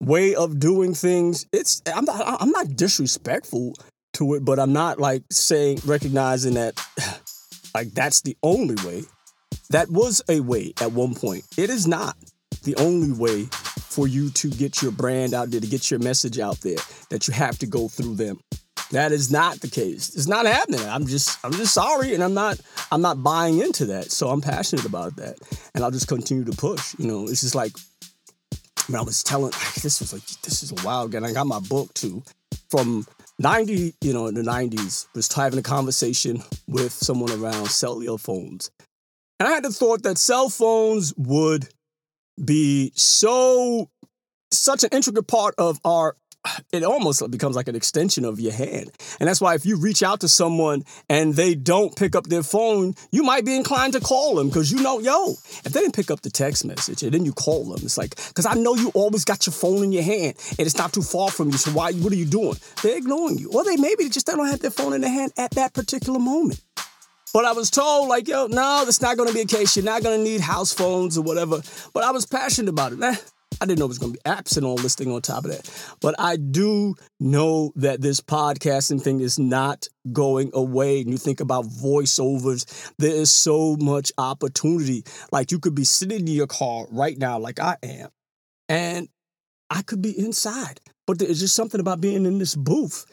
way 0.01 0.35
of 0.35 0.59
doing 0.59 0.95
things 0.95 1.47
it's 1.53 1.83
i'm 1.95 2.05
not 2.05 2.43
i'm 2.43 2.51
not 2.51 2.77
disrespectful 2.77 3.75
to 4.13 4.35
it 4.35 4.45
but 4.45 4.59
i'm 4.59 4.73
not 4.73 4.99
like 4.99 5.23
saying 5.31 5.79
recognizing 5.85 6.55
that 6.55 6.75
like 7.75 7.89
that's 7.93 8.23
the 8.23 8.37
only 8.43 8.75
way 8.87 9.03
that 9.71 9.91
was 9.91 10.23
a 10.29 10.41
way 10.41 10.73
at 10.81 10.93
one 10.93 11.15
point 11.15 11.45
it 11.57 11.71
is 11.71 11.87
not 11.87 12.17
the 12.65 12.77
only 12.77 13.13
way 13.13 13.45
for 13.79 14.07
you 14.09 14.31
to 14.31 14.51
get 14.51 14.83
your 14.83 14.93
brand 14.93 15.35
out 15.35 15.51
there 15.51 15.61
to 15.61 15.67
get 15.67 15.91
your 15.91 16.01
message 16.01 16.39
out 16.39 16.61
there 16.61 16.79
that 17.11 17.27
you 17.27 17.35
have 17.35 17.59
to 17.59 17.67
go 17.67 17.89
through 17.89 18.15
them 18.15 18.39
that 18.91 19.13
is 19.13 19.31
not 19.31 19.61
the 19.61 19.69
case 19.69 20.15
it's 20.15 20.29
not 20.29 20.47
happening 20.47 20.81
i'm 20.89 21.07
just 21.07 21.39
i'm 21.45 21.53
just 21.53 21.75
sorry 21.75 22.15
and 22.15 22.23
i'm 22.23 22.35
not 22.35 22.61
i'm 22.93 23.03
not 23.03 23.23
buying 23.23 23.59
into 23.61 23.87
that 23.87 24.11
so 24.11 24.29
i'm 24.29 24.41
passionate 24.41 24.85
about 24.85 25.17
that 25.17 25.37
and 25.75 25.83
i'll 25.83 25.91
just 25.91 26.09
continue 26.09 26.45
to 26.45 26.57
push 26.57 26.95
you 26.99 27.07
know 27.07 27.25
it's 27.25 27.41
just 27.41 27.55
like 27.55 27.73
when 28.89 28.99
I 28.99 29.03
was 29.03 29.23
telling, 29.23 29.51
this 29.83 30.01
was 30.01 30.13
like, 30.13 30.25
this 30.43 30.63
is 30.63 30.73
a 30.73 30.87
wild 30.87 31.13
guy. 31.13 31.25
I 31.25 31.33
got 31.33 31.47
my 31.47 31.61
book 31.61 31.93
too. 31.95 32.23
From 32.71 33.07
90, 33.39 33.95
you 34.01 34.13
know, 34.13 34.27
in 34.27 34.35
the 34.35 34.43
90s, 34.43 35.07
was 35.15 35.33
having 35.33 35.59
a 35.59 35.63
conversation 35.63 36.43
with 36.67 36.93
someone 36.93 37.31
around 37.33 37.67
cellular 37.69 38.19
phones. 38.19 38.71
And 39.39 39.49
I 39.49 39.53
had 39.53 39.65
the 39.65 39.71
thought 39.71 40.03
that 40.05 40.19
cell 40.19 40.49
phones 40.49 41.13
would 41.17 41.69
be 42.43 42.93
so, 42.95 43.91
such 44.51 44.85
an 44.85 44.91
intricate 44.93 45.27
part 45.27 45.55
of 45.59 45.79
our 45.85 46.17
it 46.73 46.85
almost 46.85 47.29
becomes 47.31 47.57
like 47.57 47.67
an 47.69 47.75
extension 47.75 48.25
of 48.25 48.41
your 48.41 48.53
hand. 48.53 48.91
And 49.19 49.29
that's 49.29 49.41
why 49.41 49.55
if 49.55 49.67
you 49.67 49.79
reach 49.79 50.03
out 50.03 50.21
to 50.21 50.29
someone 50.29 50.85
and 51.09 51.35
they 51.35 51.55
don't 51.55 51.97
pick 51.97 52.15
up 52.15 52.27
their 52.27 52.43
phone, 52.43 52.95
you 53.11 53.23
might 53.23 53.45
be 53.45 53.57
inclined 53.57 53.95
to 53.95 54.01
call 54.01 54.37
them 54.37 54.49
because 54.49 54.71
you 54.71 54.81
know, 54.83 54.99
yo, 54.99 55.31
if 55.31 55.73
they 55.73 55.81
didn't 55.81 55.95
pick 55.95 56.11
up 56.11 56.21
the 56.23 56.31
text 56.31 56.65
message 56.65 57.03
and 57.03 57.13
then 57.13 57.25
you 57.25 57.33
call 57.33 57.65
them, 57.65 57.81
it's 57.83 57.99
like, 57.99 58.15
because 58.29 58.47
I 58.47 58.55
know 58.55 58.75
you 58.75 58.91
always 58.95 59.25
got 59.25 59.47
your 59.47 59.55
phone 59.55 59.83
in 59.83 59.93
your 59.93 60.05
hand 60.05 60.37
and 60.51 60.61
it's 60.61 60.79
not 60.79 60.93
too 60.93 61.03
far 61.03 61.31
from 61.31 61.51
you. 61.51 61.59
So 61.59 61.73
why, 61.73 61.93
what 61.93 62.13
are 62.13 62.17
you 62.17 62.27
doing? 62.27 62.57
They're 62.83 62.97
ignoring 62.99 63.39
you. 63.39 63.51
Or 63.51 63.65
they 63.65 63.77
maybe 63.77 64.09
just 64.09 64.27
they 64.27 64.35
don't 64.35 64.47
have 64.47 64.61
their 64.61 64.71
phone 64.71 64.93
in 64.93 65.01
their 65.01 65.11
hand 65.11 65.33
at 65.37 65.53
that 65.53 65.75
particular 65.75 66.19
moment. 66.19 66.61
But 67.33 67.45
I 67.45 67.53
was 67.53 67.71
told, 67.71 68.09
like, 68.09 68.29
yo, 68.29 68.47
no, 68.47 68.85
that's 68.85 69.03
not 69.03 69.17
to 69.19 69.33
be 69.33 69.41
a 69.41 69.47
case. 69.47 69.77
You're 69.77 69.85
not 69.85 70.03
to 70.03 70.19
need 70.19 70.41
house 70.41 70.73
phones 70.73 71.19
or 71.19 71.23
whatever. 71.23 71.61
But 71.93 72.05
I 72.05 72.11
was 72.11 72.25
passionate 72.25 72.71
about 72.71 72.93
it. 72.93 72.99
Man, 72.99 73.17
I 73.61 73.65
didn't 73.65 73.79
know 73.79 73.87
it 73.87 73.89
was 73.89 73.99
to 73.99 74.09
be 74.09 74.19
apps 74.27 74.57
and 74.57 74.67
all 74.67 74.77
this 74.77 74.95
thing 74.95 75.11
on 75.11 75.23
top 75.23 75.45
of 75.45 75.51
that. 75.51 75.97
But 76.01 76.15
I 76.19 76.37
do 76.37 76.95
know 77.21 77.73
that 77.77 78.01
this 78.01 78.21
podcasting 78.21 79.03
thing 79.03 79.21
is 79.21 79.39
not 79.39 79.89
going 80.13 80.51
away. 80.55 81.01
And 81.01 81.11
you 81.11 81.19
think 81.19 81.41
about 81.41 81.65
voiceovers, 81.65 82.93
there 82.99 83.15
is 83.15 83.33
so 83.33 83.77
much 83.81 84.13
opportunity. 84.19 85.05
Like 85.33 85.51
you 85.51 85.59
could 85.59 85.75
be 85.75 85.85
sitting 85.85 86.21
in 86.21 86.27
your 86.27 86.47
car 86.47 86.87
right 86.91 87.17
now, 87.17 87.39
like 87.39 87.59
I 87.59 87.77
am, 87.83 88.09
and 88.69 89.09
I 89.71 89.83
could 89.83 90.03
be 90.03 90.19
inside. 90.19 90.81
But 91.07 91.19
there's 91.19 91.41
just 91.41 91.55
something 91.55 91.81
about 91.81 92.01
being 92.01 92.27
in 92.27 92.39
this 92.39 92.55
booth. 92.55 93.07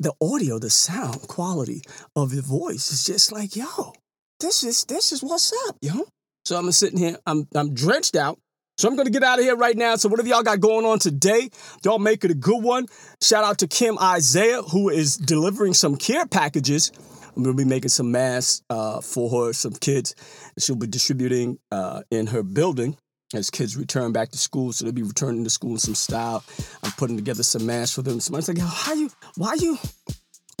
The 0.00 0.12
audio, 0.20 0.58
the 0.58 0.70
sound 0.70 1.22
quality 1.28 1.82
of 2.16 2.32
your 2.32 2.42
voice 2.42 2.90
is 2.90 3.04
just 3.04 3.30
like, 3.30 3.54
yo, 3.54 3.92
this 4.40 4.64
is 4.64 4.84
this 4.86 5.12
is 5.12 5.22
what's 5.22 5.52
up, 5.68 5.76
yo. 5.80 6.06
So 6.44 6.56
I'm 6.56 6.70
sitting 6.72 6.98
here, 6.98 7.16
I'm 7.26 7.46
I'm 7.54 7.74
drenched 7.74 8.16
out. 8.16 8.38
So 8.76 8.88
I'm 8.88 8.96
to 9.06 9.12
get 9.12 9.22
out 9.22 9.38
of 9.38 9.44
here 9.44 9.54
right 9.54 9.76
now. 9.76 9.94
So 9.94 10.08
whatever 10.08 10.28
y'all 10.28 10.42
got 10.42 10.58
going 10.58 10.84
on 10.84 10.98
today, 10.98 11.48
y'all 11.84 12.00
make 12.00 12.24
it 12.24 12.32
a 12.32 12.34
good 12.34 12.60
one. 12.60 12.86
Shout 13.22 13.44
out 13.44 13.58
to 13.58 13.68
Kim 13.68 13.96
Isaiah, 14.00 14.62
who 14.62 14.88
is 14.88 15.16
delivering 15.16 15.74
some 15.74 15.94
care 15.94 16.26
packages. 16.26 16.90
I'm 17.36 17.44
to 17.44 17.54
be 17.54 17.68
making 17.68 17.90
some 17.90 18.10
masks 18.10 18.62
uh, 18.70 19.00
for 19.00 19.46
her, 19.46 19.52
some 19.52 19.74
kids. 19.74 20.16
She'll 20.58 20.74
be 20.74 20.88
distributing 20.88 21.58
uh, 21.70 22.02
in 22.10 22.26
her 22.28 22.42
building 22.42 22.96
as 23.36 23.50
kids 23.50 23.76
return 23.76 24.12
back 24.12 24.30
to 24.30 24.38
school. 24.38 24.72
So 24.72 24.84
they'll 24.84 24.92
be 24.94 25.02
returning 25.02 25.44
to 25.44 25.50
school 25.50 25.72
in 25.72 25.78
some 25.78 25.94
style. 25.94 26.44
I'm 26.82 26.92
putting 26.92 27.16
together 27.16 27.42
some 27.42 27.66
masks 27.66 27.94
for 27.94 28.02
them. 28.02 28.20
Somebody's 28.20 28.48
like, 28.48 28.58
how 28.58 28.94
you, 28.94 29.10
why 29.36 29.54
you, 29.54 29.78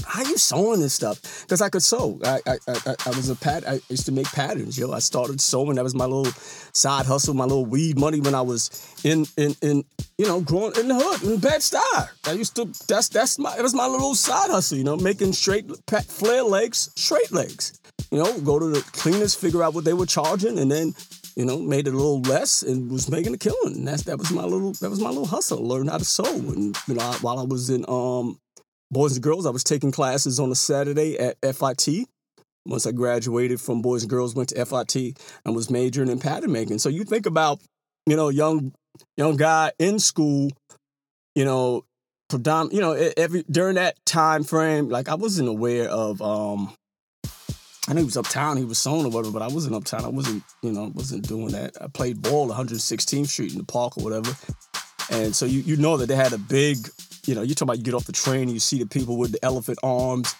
how 0.06 0.22
you 0.22 0.36
sewing 0.36 0.80
this 0.80 0.92
stuff? 0.92 1.42
Because 1.42 1.62
I 1.62 1.70
could 1.70 1.82
sew. 1.82 2.20
I, 2.24 2.40
I 2.46 2.56
I 2.68 2.94
I 3.06 3.08
was 3.10 3.30
a 3.30 3.36
pat. 3.36 3.66
I 3.66 3.80
used 3.88 4.04
to 4.06 4.12
make 4.12 4.26
patterns. 4.26 4.76
Yo, 4.76 4.92
I 4.92 4.98
started 4.98 5.40
sewing. 5.40 5.76
That 5.76 5.84
was 5.84 5.94
my 5.94 6.04
little 6.04 6.30
side 6.72 7.06
hustle, 7.06 7.32
my 7.32 7.44
little 7.44 7.64
weed 7.64 7.98
money 7.98 8.20
when 8.20 8.34
I 8.34 8.42
was 8.42 8.70
in 9.02 9.24
in 9.38 9.56
in 9.62 9.82
you 10.18 10.26
know 10.26 10.42
growing 10.42 10.72
in 10.78 10.88
the 10.88 10.94
hood 10.94 11.22
in 11.22 11.40
Bed 11.40 11.60
Stuy. 11.62 12.08
I 12.26 12.32
used 12.32 12.54
to. 12.56 12.66
That's 12.86 13.08
that's 13.08 13.38
my. 13.38 13.56
It 13.56 13.62
was 13.62 13.74
my 13.74 13.86
little 13.86 14.14
side 14.14 14.50
hustle. 14.50 14.76
You 14.76 14.84
know, 14.84 14.96
making 14.96 15.32
straight 15.32 15.70
pat, 15.86 16.04
flare 16.04 16.42
legs, 16.42 16.90
straight 16.96 17.32
legs. 17.32 17.80
you 18.10 18.18
know, 18.18 18.38
go 18.40 18.58
to 18.58 18.66
the 18.66 18.80
cleaners, 18.92 19.34
figure 19.34 19.62
out 19.62 19.74
what 19.74 19.84
they 19.84 19.92
were 19.92 20.06
charging, 20.06 20.58
and 20.58 20.70
then, 20.70 20.94
you 21.36 21.44
know, 21.44 21.58
made 21.58 21.88
it 21.88 21.94
a 21.94 21.96
little 21.96 22.20
less 22.22 22.62
and 22.62 22.90
was 22.90 23.10
making 23.10 23.34
a 23.34 23.38
killing. 23.38 23.76
And 23.76 23.88
that's 23.88 24.02
that 24.04 24.18
was 24.18 24.30
my 24.30 24.44
little 24.44 24.72
that 24.74 24.90
was 24.90 25.00
my 25.00 25.08
little 25.08 25.26
hustle. 25.26 25.66
Learn 25.66 25.88
how 25.88 25.98
to 25.98 26.04
sew. 26.04 26.24
And 26.24 26.76
you 26.86 26.94
know, 26.94 27.02
I, 27.02 27.14
while 27.16 27.38
I 27.38 27.42
was 27.42 27.70
in 27.70 27.84
um, 27.88 28.38
Boys 28.90 29.14
and 29.14 29.22
Girls, 29.22 29.46
I 29.46 29.50
was 29.50 29.64
taking 29.64 29.90
classes 29.92 30.38
on 30.38 30.50
a 30.50 30.54
Saturday 30.54 31.18
at 31.18 31.36
FIT. 31.42 32.06
Once 32.66 32.86
I 32.86 32.92
graduated 32.92 33.60
from 33.60 33.82
Boys 33.82 34.02
and 34.04 34.10
Girls, 34.10 34.34
went 34.34 34.50
to 34.50 34.64
FIT 34.64 35.18
and 35.44 35.54
was 35.54 35.70
majoring 35.70 36.08
in 36.08 36.18
pattern 36.18 36.52
making. 36.52 36.78
So 36.78 36.88
you 36.88 37.04
think 37.04 37.26
about, 37.26 37.60
you 38.06 38.16
know, 38.16 38.28
young 38.28 38.72
young 39.16 39.36
guy 39.36 39.72
in 39.78 39.98
school, 39.98 40.50
you 41.34 41.44
know, 41.44 41.84
predominant, 42.28 42.72
you 42.74 42.80
know, 42.80 42.92
every 43.16 43.44
during 43.50 43.74
that 43.74 43.96
time 44.06 44.44
frame, 44.44 44.88
like 44.88 45.08
I 45.08 45.14
wasn't 45.16 45.48
aware 45.48 45.88
of 45.88 46.22
um 46.22 46.72
I 47.86 47.92
knew 47.92 48.00
he 48.00 48.06
was 48.06 48.16
uptown, 48.16 48.56
he 48.56 48.64
was 48.64 48.78
sewing 48.78 49.04
or 49.04 49.10
whatever, 49.10 49.32
but 49.32 49.42
I 49.42 49.48
wasn't 49.48 49.74
uptown. 49.74 50.04
I 50.04 50.08
wasn't, 50.08 50.42
you 50.62 50.72
know, 50.72 50.90
wasn't 50.94 51.28
doing 51.28 51.48
that. 51.48 51.76
I 51.80 51.88
played 51.88 52.22
ball 52.22 52.48
116th 52.48 53.26
Street 53.26 53.52
in 53.52 53.58
the 53.58 53.64
park 53.64 53.98
or 53.98 54.04
whatever. 54.04 54.34
And 55.10 55.36
so 55.36 55.44
you 55.44 55.60
you 55.60 55.76
know 55.76 55.98
that 55.98 56.06
they 56.06 56.16
had 56.16 56.32
a 56.32 56.38
big, 56.38 56.78
you 57.26 57.34
know, 57.34 57.42
you 57.42 57.54
talk 57.54 57.66
about 57.66 57.76
you 57.76 57.84
get 57.84 57.92
off 57.92 58.06
the 58.06 58.12
train 58.12 58.44
and 58.44 58.52
you 58.52 58.60
see 58.60 58.78
the 58.78 58.86
people 58.86 59.18
with 59.18 59.32
the 59.32 59.44
elephant 59.44 59.78
arms. 59.82 60.34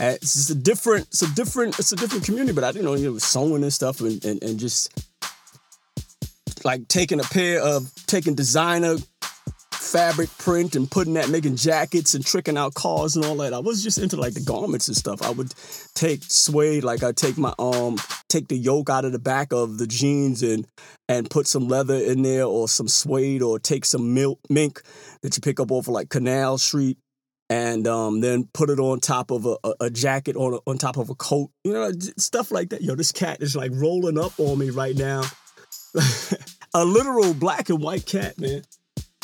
And 0.00 0.16
it's 0.16 0.34
just 0.34 0.50
a 0.50 0.54
different, 0.56 1.06
it's 1.08 1.22
a 1.22 1.32
different, 1.34 1.78
it's 1.78 1.92
a 1.92 1.96
different 1.96 2.24
community. 2.24 2.52
But 2.52 2.64
I 2.64 2.72
didn't 2.72 2.86
know 2.86 2.94
you 2.94 3.12
know 3.12 3.18
sewing 3.18 3.62
and 3.62 3.72
stuff 3.72 4.00
and, 4.00 4.24
and, 4.24 4.42
and 4.42 4.58
just 4.58 4.90
like 6.64 6.88
taking 6.88 7.20
a 7.20 7.24
pair 7.24 7.60
of 7.60 7.92
taking 8.06 8.34
designer 8.34 8.96
fabric 9.92 10.30
print 10.38 10.74
and 10.74 10.90
putting 10.90 11.12
that, 11.14 11.28
making 11.28 11.54
jackets 11.54 12.14
and 12.14 12.24
tricking 12.24 12.56
out 12.56 12.72
cars 12.72 13.14
and 13.14 13.24
all 13.26 13.36
that. 13.36 13.52
I 13.52 13.58
was 13.58 13.82
just 13.82 13.98
into 13.98 14.16
like 14.16 14.32
the 14.32 14.40
garments 14.40 14.88
and 14.88 14.96
stuff. 14.96 15.20
I 15.20 15.30
would 15.30 15.52
take 15.94 16.22
suede, 16.24 16.82
like 16.82 17.02
I 17.02 17.12
take 17.12 17.36
my 17.36 17.52
um, 17.58 17.98
take 18.30 18.48
the 18.48 18.56
yoke 18.56 18.88
out 18.88 19.04
of 19.04 19.12
the 19.12 19.18
back 19.18 19.52
of 19.52 19.76
the 19.76 19.86
jeans 19.86 20.42
and 20.42 20.66
and 21.10 21.28
put 21.28 21.46
some 21.46 21.68
leather 21.68 21.96
in 21.96 22.22
there 22.22 22.44
or 22.44 22.68
some 22.68 22.88
suede 22.88 23.42
or 23.42 23.58
take 23.58 23.84
some 23.84 24.14
milk 24.14 24.40
mink 24.48 24.80
that 25.20 25.36
you 25.36 25.42
pick 25.42 25.60
up 25.60 25.70
off 25.70 25.88
of 25.88 25.92
like 25.92 26.08
Canal 26.08 26.56
Street 26.56 26.96
and 27.50 27.86
um, 27.86 28.22
then 28.22 28.48
put 28.54 28.70
it 28.70 28.78
on 28.78 28.98
top 28.98 29.30
of 29.30 29.44
a, 29.44 29.56
a, 29.62 29.74
a 29.82 29.90
jacket 29.90 30.36
on 30.36 30.58
on 30.66 30.78
top 30.78 30.96
of 30.96 31.10
a 31.10 31.14
coat, 31.14 31.50
you 31.64 31.72
know, 31.74 31.92
stuff 32.16 32.50
like 32.50 32.70
that. 32.70 32.80
Yo, 32.80 32.94
this 32.94 33.12
cat 33.12 33.42
is 33.42 33.54
like 33.54 33.70
rolling 33.74 34.18
up 34.18 34.32
on 34.40 34.58
me 34.58 34.70
right 34.70 34.96
now. 34.96 35.22
a 36.74 36.82
literal 36.82 37.34
black 37.34 37.68
and 37.68 37.82
white 37.82 38.06
cat, 38.06 38.40
man 38.40 38.62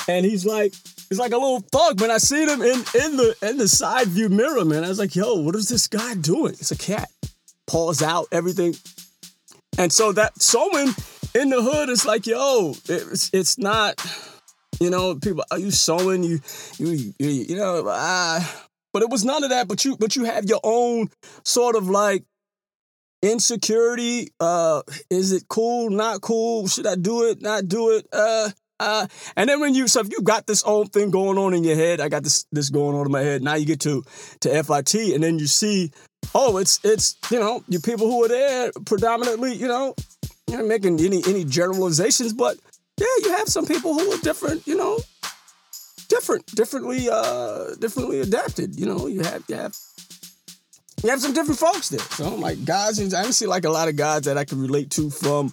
and 0.08 0.24
he's 0.24 0.44
like, 0.46 0.74
he's 1.08 1.18
like 1.18 1.32
a 1.32 1.36
little 1.36 1.60
thug. 1.60 2.00
Man, 2.00 2.10
I 2.10 2.18
seen 2.18 2.48
him 2.48 2.62
in 2.62 2.78
in 2.78 3.16
the 3.16 3.36
in 3.42 3.58
the 3.58 3.68
side 3.68 4.08
view 4.08 4.28
mirror, 4.30 4.64
man. 4.64 4.82
I 4.84 4.88
was 4.88 4.98
like, 4.98 5.14
yo, 5.14 5.34
what 5.34 5.54
is 5.54 5.68
this 5.68 5.86
guy 5.86 6.14
doing? 6.14 6.54
It's 6.54 6.72
a 6.72 6.78
cat. 6.78 7.10
Paws 7.66 8.02
out, 8.02 8.26
everything. 8.32 8.74
And 9.76 9.92
so 9.92 10.12
that 10.12 10.40
sewing 10.40 10.94
in 11.34 11.50
the 11.50 11.62
hood 11.62 11.90
is 11.90 12.06
like, 12.06 12.26
yo, 12.26 12.74
it's 12.88 13.30
it's 13.32 13.58
not, 13.58 14.04
you 14.80 14.90
know, 14.90 15.14
people 15.14 15.44
are 15.50 15.58
you 15.58 15.70
sewing? 15.70 16.24
You 16.24 16.40
you 16.78 17.12
you, 17.18 17.28
you 17.28 17.56
know, 17.56 17.86
uh, 17.86 18.40
but 18.92 19.02
it 19.02 19.10
was 19.10 19.24
none 19.24 19.44
of 19.44 19.50
that. 19.50 19.68
But 19.68 19.84
you 19.84 19.96
but 19.96 20.16
you 20.16 20.24
have 20.24 20.46
your 20.46 20.60
own 20.64 21.10
sort 21.44 21.76
of 21.76 21.88
like 21.88 22.24
insecurity. 23.22 24.32
Uh, 24.40 24.82
is 25.10 25.32
it 25.32 25.44
cool? 25.48 25.90
Not 25.90 26.22
cool? 26.22 26.66
Should 26.66 26.86
I 26.86 26.94
do 26.94 27.24
it? 27.24 27.42
Not 27.42 27.68
do 27.68 27.90
it? 27.90 28.06
Uh, 28.12 28.50
and 28.80 29.48
then 29.48 29.60
when 29.60 29.74
you 29.74 29.88
so 29.88 30.00
if 30.00 30.10
you 30.10 30.20
got 30.22 30.46
this 30.46 30.62
own 30.64 30.86
thing 30.86 31.10
going 31.10 31.38
on 31.38 31.54
in 31.54 31.64
your 31.64 31.76
head, 31.76 32.00
I 32.00 32.08
got 32.08 32.22
this 32.22 32.46
this 32.52 32.70
going 32.70 32.96
on 32.96 33.06
in 33.06 33.12
my 33.12 33.22
head. 33.22 33.42
Now 33.42 33.54
you 33.54 33.66
get 33.66 33.80
to 33.80 34.04
to 34.40 34.62
FIT, 34.62 34.94
and 35.14 35.22
then 35.22 35.38
you 35.38 35.46
see, 35.46 35.92
oh, 36.34 36.58
it's 36.58 36.80
it's 36.84 37.16
you 37.30 37.38
know 37.38 37.62
you 37.68 37.80
people 37.80 38.06
who 38.10 38.24
are 38.24 38.28
there 38.28 38.72
predominantly, 38.86 39.54
you 39.54 39.68
know, 39.68 39.94
you're 40.48 40.64
making 40.64 41.00
any 41.00 41.22
any 41.26 41.44
generalizations, 41.44 42.32
but 42.32 42.56
yeah, 42.98 43.06
you 43.22 43.36
have 43.36 43.48
some 43.48 43.66
people 43.66 43.94
who 43.94 44.12
are 44.12 44.18
different, 44.18 44.66
you 44.66 44.76
know, 44.76 44.98
different, 46.08 46.46
differently, 46.46 47.08
uh, 47.10 47.74
differently 47.76 48.20
adapted. 48.20 48.78
You 48.78 48.86
know, 48.86 49.06
you 49.06 49.20
have 49.20 49.44
you 49.48 49.54
have 49.54 49.74
you 51.02 51.10
have 51.10 51.20
some 51.20 51.32
different 51.32 51.60
folks 51.60 51.90
there. 51.90 52.00
So 52.00 52.26
I'm 52.26 52.40
like 52.40 52.64
guys, 52.64 53.14
I 53.14 53.30
see 53.30 53.46
like 53.46 53.64
a 53.64 53.70
lot 53.70 53.88
of 53.88 53.96
guys 53.96 54.22
that 54.22 54.36
I 54.36 54.44
can 54.44 54.60
relate 54.60 54.90
to 54.92 55.10
from 55.10 55.52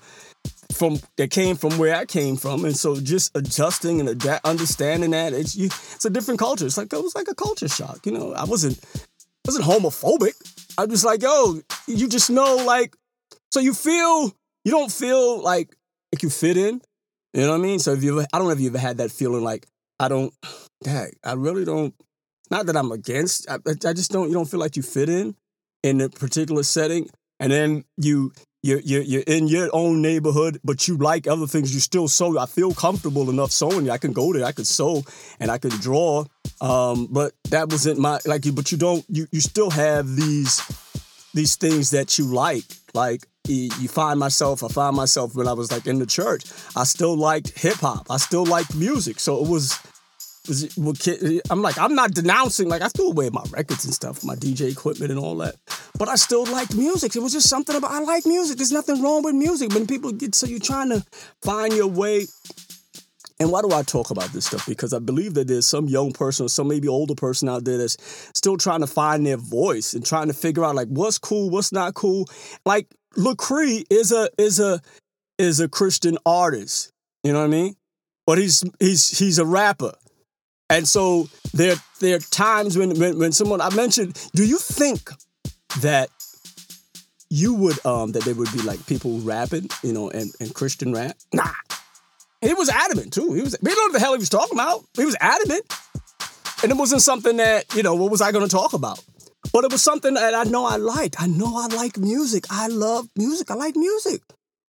from 0.76 1.00
that 1.18 1.32
came 1.32 1.56
from 1.56 1.78
where 1.78 1.96
I 1.96 2.06
came 2.06 2.36
from, 2.38 2.66
and 2.66 2.76
so 2.76 3.00
just 3.00 3.36
adjusting 3.36 4.00
and 4.00 4.10
adapt, 4.10 4.46
understanding 4.46 5.12
that 5.12 5.34
it's 5.34 5.56
you, 5.56 5.66
it's 5.68 6.06
a 6.06 6.10
different 6.10 6.40
culture. 6.40 6.66
It's 6.66 6.78
like 6.78 6.92
it 6.92 7.02
was 7.02 7.16
like 7.16 7.28
a 7.28 7.36
culture 7.36 7.68
shock. 7.68 8.06
You 8.06 8.12
know, 8.12 8.34
I 8.34 8.44
wasn't 8.44 8.80
I 8.96 9.00
wasn't 9.48 9.66
homophobic. 9.66 10.34
I 10.78 10.86
was 10.86 11.06
like, 11.06 11.22
yo, 11.22 11.62
you 11.88 12.10
just 12.10 12.30
know, 12.30 12.58
like, 12.66 12.96
so 13.52 13.60
you 13.60 13.74
feel 13.74 14.34
you 14.66 14.72
don't 14.72 14.92
feel 14.92 15.42
like 15.42 15.76
like 16.16 16.24
you 16.24 16.30
fit 16.30 16.58
in. 16.58 16.82
You 17.34 17.42
know 17.42 17.52
what 17.52 17.60
I 17.60 17.64
mean? 17.64 17.80
So 17.80 17.92
if 17.92 18.04
you, 18.04 18.22
I 18.22 18.26
don't 18.38 18.48
know 18.48 18.54
if 18.54 18.60
you 18.62 18.70
ever 18.70 18.78
had 18.78 18.98
that 18.98 19.12
feeling 19.12 19.44
like 19.44 19.68
I 20.00 20.08
don't, 20.08 20.34
dang, 20.84 21.12
I 21.24 21.34
really 21.34 21.66
don't. 21.66 21.94
Not 22.50 22.68
that 22.68 22.78
I'm 22.78 22.92
against. 22.92 23.50
I, 23.50 23.56
I 23.66 23.94
just 23.94 24.12
don't. 24.12 24.28
You 24.28 24.36
don't 24.36 24.50
feel 24.50 24.60
like 24.60 24.76
you 24.78 24.84
fit 24.84 25.10
in 25.10 25.36
in 25.84 26.00
a 26.00 26.10
particular 26.10 26.64
setting, 26.64 27.10
and 27.40 27.52
then 27.52 27.84
you 27.98 28.32
you're, 28.66 28.80
you're, 28.80 29.04
you're 29.04 29.24
in 29.28 29.48
your 29.48 29.70
own 29.74 30.02
neighborhood, 30.02 30.60
but 30.64 30.88
you 30.88 30.98
like 30.98 31.28
other 31.28 31.46
things. 31.46 31.72
You 31.72 31.80
still 31.80 32.08
sew. 32.08 32.40
I 32.40 32.48
feel 32.48 32.74
comfortable 32.74 33.30
enough 33.30 33.52
sewing. 33.52 33.92
I 33.92 33.98
can 34.00 34.12
go 34.12 34.34
there. 34.34 34.44
I 34.44 34.54
could 34.54 34.66
sew 34.66 35.04
and 35.40 35.52
I 35.52 35.60
could 35.60 35.74
draw. 35.74 36.26
Um, 36.62 37.08
but 37.12 37.34
that 37.52 37.70
wasn't 37.70 38.00
my 38.00 38.20
like. 38.26 38.44
But 38.56 38.72
you 38.72 38.80
don't. 38.80 39.06
You 39.08 39.28
you 39.32 39.40
still 39.40 39.70
have 39.70 40.16
these 40.16 40.64
these 41.36 41.56
things 41.58 41.92
that 41.92 42.18
you 42.18 42.26
like. 42.26 42.64
Like 42.96 43.28
you 43.48 43.88
find 43.88 44.20
myself. 44.20 44.64
I 44.64 44.70
find 44.70 44.96
myself 44.96 45.36
when 45.36 45.48
I 45.48 45.54
was 45.54 45.72
like 45.72 45.86
in 45.86 46.00
the 46.00 46.08
church. 46.08 46.46
I 46.76 46.86
still 46.86 47.16
liked 47.16 47.60
hip 47.60 47.76
hop. 47.76 48.08
I 48.10 48.18
still 48.18 48.46
liked 48.46 48.74
music. 48.74 49.20
So 49.20 49.44
it 49.44 49.48
was 49.48 49.78
I'm 51.50 51.62
like, 51.62 51.78
I'm 51.78 51.96
not 51.96 52.14
denouncing, 52.14 52.70
like, 52.70 52.82
I 52.82 52.88
threw 52.90 53.12
away 53.12 53.30
my 53.30 53.44
records 53.52 53.86
and 53.86 53.94
stuff, 53.94 54.24
my 54.24 54.36
DJ 54.36 54.72
equipment 54.72 55.12
and 55.12 55.20
all 55.20 55.36
that. 55.38 55.56
But 55.98 56.10
I 56.10 56.16
still 56.16 56.46
liked 56.46 56.76
music. 56.76 57.16
It 57.16 57.20
was 57.20 57.34
just 57.34 57.50
something 57.50 57.76
about, 57.76 57.92
I 57.92 58.00
like 58.00 58.26
music. 58.26 58.58
There's 58.58 58.72
nothing 58.72 59.02
wrong 59.02 59.24
with 59.24 59.36
music. 59.36 59.74
When 59.74 59.88
people 59.88 60.12
get, 60.12 60.36
so 60.36 60.48
you're 60.48 60.60
trying 60.60 60.90
to 60.90 61.04
find 61.42 61.74
your 61.74 61.88
way. 61.88 62.28
And 63.40 63.52
why 63.52 63.62
do 63.62 63.74
I 63.74 63.84
talk 63.84 64.12
about 64.12 64.30
this 64.30 64.46
stuff? 64.46 64.66
Because 64.66 64.94
I 64.94 65.00
believe 65.00 65.34
that 65.34 65.48
there's 65.48 65.66
some 65.66 65.88
young 65.88 66.14
person 66.14 66.46
or 66.46 66.50
some 66.50 66.68
maybe 66.68 66.88
older 66.88 67.16
person 67.16 67.50
out 67.50 67.66
there 67.66 67.78
that's 67.78 67.98
still 68.34 68.56
trying 68.56 68.80
to 68.80 68.88
find 68.88 69.26
their 69.26 69.38
voice 69.38 69.94
and 69.94 70.06
trying 70.06 70.28
to 70.28 70.34
figure 70.34 70.64
out 70.64 70.76
like 70.76 70.88
what's 70.88 71.18
cool, 71.18 71.50
what's 71.50 71.74
not 71.74 71.96
cool. 71.96 72.28
Like 72.66 72.88
Lecrae 73.18 73.84
is 73.90 74.14
a 74.14 74.30
is 74.38 74.62
a 74.62 74.80
is 75.38 75.60
a 75.60 75.68
Christian 75.68 76.18
artist. 76.26 76.92
You 77.24 77.34
know 77.34 77.40
what 77.40 77.46
I 77.46 77.50
mean? 77.50 77.76
But 78.26 78.38
he's 78.38 78.64
he's 78.80 79.18
he's 79.18 79.38
a 79.38 79.46
rapper. 79.46 79.94
And 80.70 80.88
so 80.88 81.30
there, 81.54 81.76
there 82.00 82.18
are 82.18 82.20
times 82.20 82.78
when, 82.78 83.00
when, 83.00 83.20
when 83.20 83.32
someone 83.32 83.62
I 83.62 83.74
mentioned, 83.76 84.20
do 84.34 84.46
you 84.46 84.58
think 84.58 85.12
that 85.82 86.10
you 87.30 87.54
would 87.54 87.84
um 87.86 88.12
that 88.12 88.24
there 88.24 88.36
would 88.36 88.52
be 88.54 88.62
like 88.62 88.86
people 88.86 89.20
rapping, 89.20 89.68
you 89.84 89.94
know, 89.94 90.10
and, 90.10 90.32
and 90.40 90.54
Christian 90.54 90.94
rap? 90.94 91.18
Nah. 91.34 91.50
He 92.42 92.54
was 92.54 92.70
adamant 92.70 93.14
too. 93.14 93.34
He 93.34 93.42
was 93.42 93.58
we 93.62 93.72
don't 93.72 93.78
know 93.78 93.84
what 93.86 93.94
the 93.94 94.00
hell 94.00 94.14
he 94.14 94.20
was 94.20 94.30
talking 94.30 94.58
about. 94.58 94.84
He 94.96 95.06
was 95.06 95.18
adamant. 95.20 95.66
And 96.64 96.72
it 96.72 96.78
wasn't 96.78 97.02
something 97.02 97.38
that, 97.38 97.76
you 97.76 97.84
know, 97.84 97.96
what 97.96 98.12
was 98.12 98.22
I 98.22 98.32
gonna 98.32 98.48
talk 98.48 98.74
about? 98.74 99.04
But 99.54 99.66
it 99.66 99.72
was 99.72 99.84
something 99.84 100.16
that 100.16 100.34
I 100.34 100.44
know 100.44 100.66
I 100.66 100.78
liked. 100.78 101.16
I 101.20 101.28
know 101.28 101.58
I 101.58 101.68
like 101.68 101.98
music. 101.98 102.46
I 102.50 102.68
love 102.68 103.08
music. 103.16 103.52
I 103.52 103.56
like 103.56 103.76
music. 103.76 104.22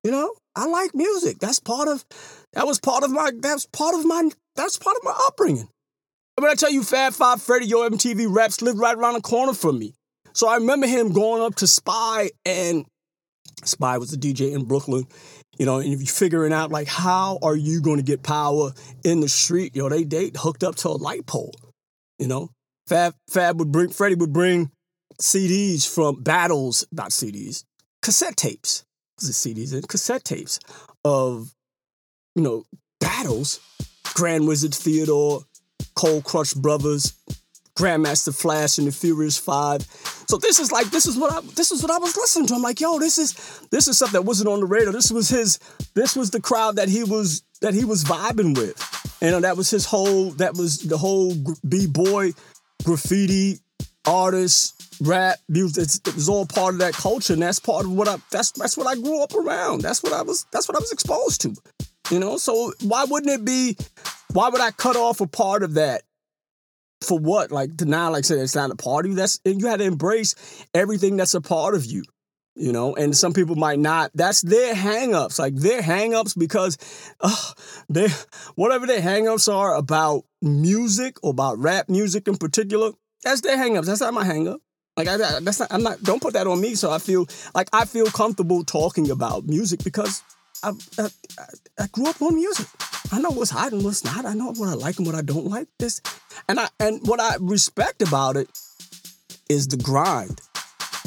You 0.02 0.10
know, 0.10 0.32
I 0.54 0.66
like 0.66 0.94
music. 0.94 1.38
That's 1.38 1.60
part 1.60 1.88
of 1.88 2.04
that 2.52 2.66
was 2.66 2.78
part 2.78 3.04
of 3.04 3.10
my 3.10 3.32
that's 3.38 3.66
part 3.66 3.94
of 3.94 4.04
my 4.04 4.30
that's 4.56 4.78
part 4.78 4.96
of 4.96 5.04
my 5.04 5.14
upbringing. 5.26 5.68
Mean, 6.40 6.50
I 6.50 6.54
tell 6.54 6.72
you, 6.72 6.82
Fab 6.82 7.12
Five 7.12 7.42
Freddy, 7.42 7.66
Yo 7.66 7.88
MTV 7.88 8.26
Raps 8.28 8.60
lived 8.60 8.78
right 8.78 8.96
around 8.96 9.14
the 9.14 9.20
corner 9.20 9.54
from 9.54 9.78
me. 9.78 9.94
So 10.32 10.48
I 10.48 10.56
remember 10.56 10.86
him 10.86 11.12
going 11.12 11.42
up 11.42 11.54
to 11.56 11.66
Spy, 11.66 12.30
and 12.44 12.86
Spy 13.64 13.98
was 13.98 14.12
a 14.12 14.18
DJ 14.18 14.52
in 14.52 14.64
Brooklyn. 14.64 15.04
You 15.58 15.66
know, 15.66 15.78
and 15.78 15.92
if 15.92 16.00
you're 16.00 16.06
figuring 16.06 16.52
out 16.52 16.72
like 16.72 16.88
how 16.88 17.38
are 17.40 17.54
you 17.54 17.80
going 17.80 17.98
to 17.98 18.02
get 18.02 18.24
power 18.24 18.72
in 19.04 19.20
the 19.20 19.28
street, 19.28 19.76
yo, 19.76 19.88
they 19.88 20.02
they 20.02 20.32
hooked 20.34 20.64
up 20.64 20.74
to 20.76 20.88
a 20.88 20.98
light 20.98 21.26
pole. 21.26 21.54
You 22.18 22.26
know, 22.26 22.50
Fab 22.88 23.14
Fab 23.30 23.60
would 23.60 23.70
bring 23.70 23.90
Freddie 23.90 24.16
would 24.16 24.32
bring 24.32 24.72
CDs 25.22 25.88
from 25.88 26.22
battles, 26.22 26.84
not 26.90 27.10
CDs, 27.10 27.62
cassette 28.02 28.36
tapes. 28.36 28.84
Was 29.20 29.30
it 29.30 29.54
CDs 29.54 29.72
and 29.72 29.86
cassette 29.86 30.24
tapes 30.24 30.58
of 31.04 31.52
you 32.34 32.42
know 32.42 32.64
battles, 32.98 33.60
Grand 34.14 34.48
Wizard 34.48 34.74
Theodore, 34.74 35.44
Cold 35.94 36.24
Crush 36.24 36.54
Brothers, 36.54 37.14
Grandmaster 37.76 38.34
Flash 38.34 38.78
and 38.78 38.86
the 38.86 38.92
Furious 38.92 39.36
Five. 39.36 39.82
So 40.28 40.36
this 40.38 40.60
is 40.60 40.70
like 40.70 40.90
this 40.90 41.06
is 41.06 41.16
what 41.16 41.32
I 41.32 41.40
this 41.54 41.72
is 41.72 41.82
what 41.82 41.90
I 41.90 41.98
was 41.98 42.16
listening 42.16 42.46
to. 42.48 42.54
I'm 42.54 42.62
like, 42.62 42.80
yo, 42.80 42.98
this 42.98 43.18
is 43.18 43.34
this 43.70 43.88
is 43.88 43.96
stuff 43.96 44.12
that 44.12 44.24
wasn't 44.24 44.48
on 44.48 44.60
the 44.60 44.66
radar. 44.66 44.92
This 44.92 45.10
was 45.10 45.28
his 45.28 45.58
this 45.94 46.14
was 46.16 46.30
the 46.30 46.40
crowd 46.40 46.76
that 46.76 46.88
he 46.88 47.04
was 47.04 47.42
that 47.60 47.74
he 47.74 47.84
was 47.84 48.04
vibing 48.04 48.56
with. 48.56 49.18
You 49.20 49.30
know, 49.30 49.40
that 49.40 49.56
was 49.56 49.70
his 49.70 49.86
whole 49.86 50.30
that 50.32 50.54
was 50.54 50.78
the 50.78 50.98
whole 50.98 51.34
b 51.68 51.86
boy 51.86 52.32
graffiti 52.84 53.58
artist 54.06 54.98
rap 55.00 55.38
music 55.48 55.88
it 56.06 56.14
was 56.14 56.28
all 56.28 56.44
part 56.44 56.74
of 56.74 56.80
that 56.80 56.92
culture 56.92 57.32
and 57.32 57.40
that's 57.40 57.58
part 57.58 57.86
of 57.86 57.92
what 57.92 58.06
I 58.06 58.16
that's 58.30 58.52
that's 58.52 58.76
what 58.76 58.86
I 58.86 58.94
grew 59.00 59.22
up 59.22 59.34
around. 59.34 59.80
That's 59.80 60.02
what 60.02 60.12
I 60.12 60.22
was 60.22 60.46
that's 60.52 60.68
what 60.68 60.76
I 60.76 60.80
was 60.80 60.92
exposed 60.92 61.40
to. 61.42 61.54
You 62.10 62.18
know, 62.18 62.36
so 62.36 62.72
why 62.82 63.04
wouldn't 63.04 63.32
it 63.32 63.44
be 63.44 63.76
why 64.34 64.48
would 64.48 64.60
I 64.60 64.72
cut 64.72 64.96
off 64.96 65.20
a 65.20 65.28
part 65.28 65.62
of 65.62 65.74
that? 65.74 66.02
For 67.02 67.18
what? 67.18 67.52
Like 67.52 67.76
to 67.78 67.84
now, 67.84 68.10
like 68.10 68.20
I 68.20 68.22
said, 68.22 68.38
it's 68.38 68.54
not 68.54 68.70
a 68.70 68.76
part 68.76 69.04
of 69.04 69.12
you. 69.12 69.16
That's 69.16 69.40
and 69.44 69.60
you 69.60 69.68
had 69.68 69.78
to 69.78 69.84
embrace 69.84 70.34
everything 70.74 71.16
that's 71.16 71.34
a 71.34 71.40
part 71.40 71.74
of 71.74 71.86
you. 71.86 72.02
You 72.56 72.72
know, 72.72 72.94
and 72.94 73.16
some 73.16 73.32
people 73.32 73.56
might 73.56 73.78
not. 73.78 74.10
That's 74.14 74.40
their 74.40 74.74
hangups. 74.74 75.38
Like 75.38 75.54
their 75.54 75.82
hangups 75.82 76.38
because 76.38 76.78
uh, 77.20 77.52
they 77.88 78.08
whatever 78.54 78.86
their 78.86 79.00
hangups 79.00 79.52
are 79.52 79.76
about 79.76 80.24
music 80.42 81.16
or 81.22 81.30
about 81.30 81.58
rap 81.58 81.88
music 81.88 82.26
in 82.26 82.36
particular, 82.36 82.92
that's 83.22 83.40
their 83.40 83.56
hangups. 83.56 83.86
That's 83.86 84.00
not 84.00 84.14
my 84.14 84.24
hangup. 84.24 84.58
Like 84.96 85.08
I, 85.08 85.16
that's 85.16 85.60
not. 85.60 85.72
I'm 85.72 85.82
not. 85.82 86.02
Don't 86.02 86.22
put 86.22 86.34
that 86.34 86.46
on 86.46 86.60
me. 86.60 86.74
So 86.74 86.90
I 86.90 86.98
feel 86.98 87.26
like 87.54 87.68
I 87.72 87.84
feel 87.84 88.06
comfortable 88.06 88.64
talking 88.64 89.10
about 89.10 89.44
music 89.44 89.82
because 89.84 90.22
I, 90.62 90.72
I, 90.98 91.08
I 91.78 91.86
grew 91.88 92.06
up 92.06 92.20
on 92.22 92.34
music. 92.34 92.66
I 93.12 93.20
know 93.20 93.30
what's 93.30 93.50
hot 93.50 93.72
and 93.72 93.84
what's 93.84 94.04
not. 94.04 94.24
I 94.24 94.34
know 94.34 94.52
what 94.52 94.68
I 94.68 94.74
like 94.74 94.98
and 94.98 95.06
what 95.06 95.14
I 95.14 95.22
don't 95.22 95.46
like. 95.46 95.68
This, 95.78 96.00
and 96.48 96.58
I 96.58 96.68
and 96.80 97.00
what 97.06 97.20
I 97.20 97.36
respect 97.40 98.02
about 98.02 98.36
it 98.36 98.48
is 99.48 99.68
the 99.68 99.76
grind. 99.76 100.40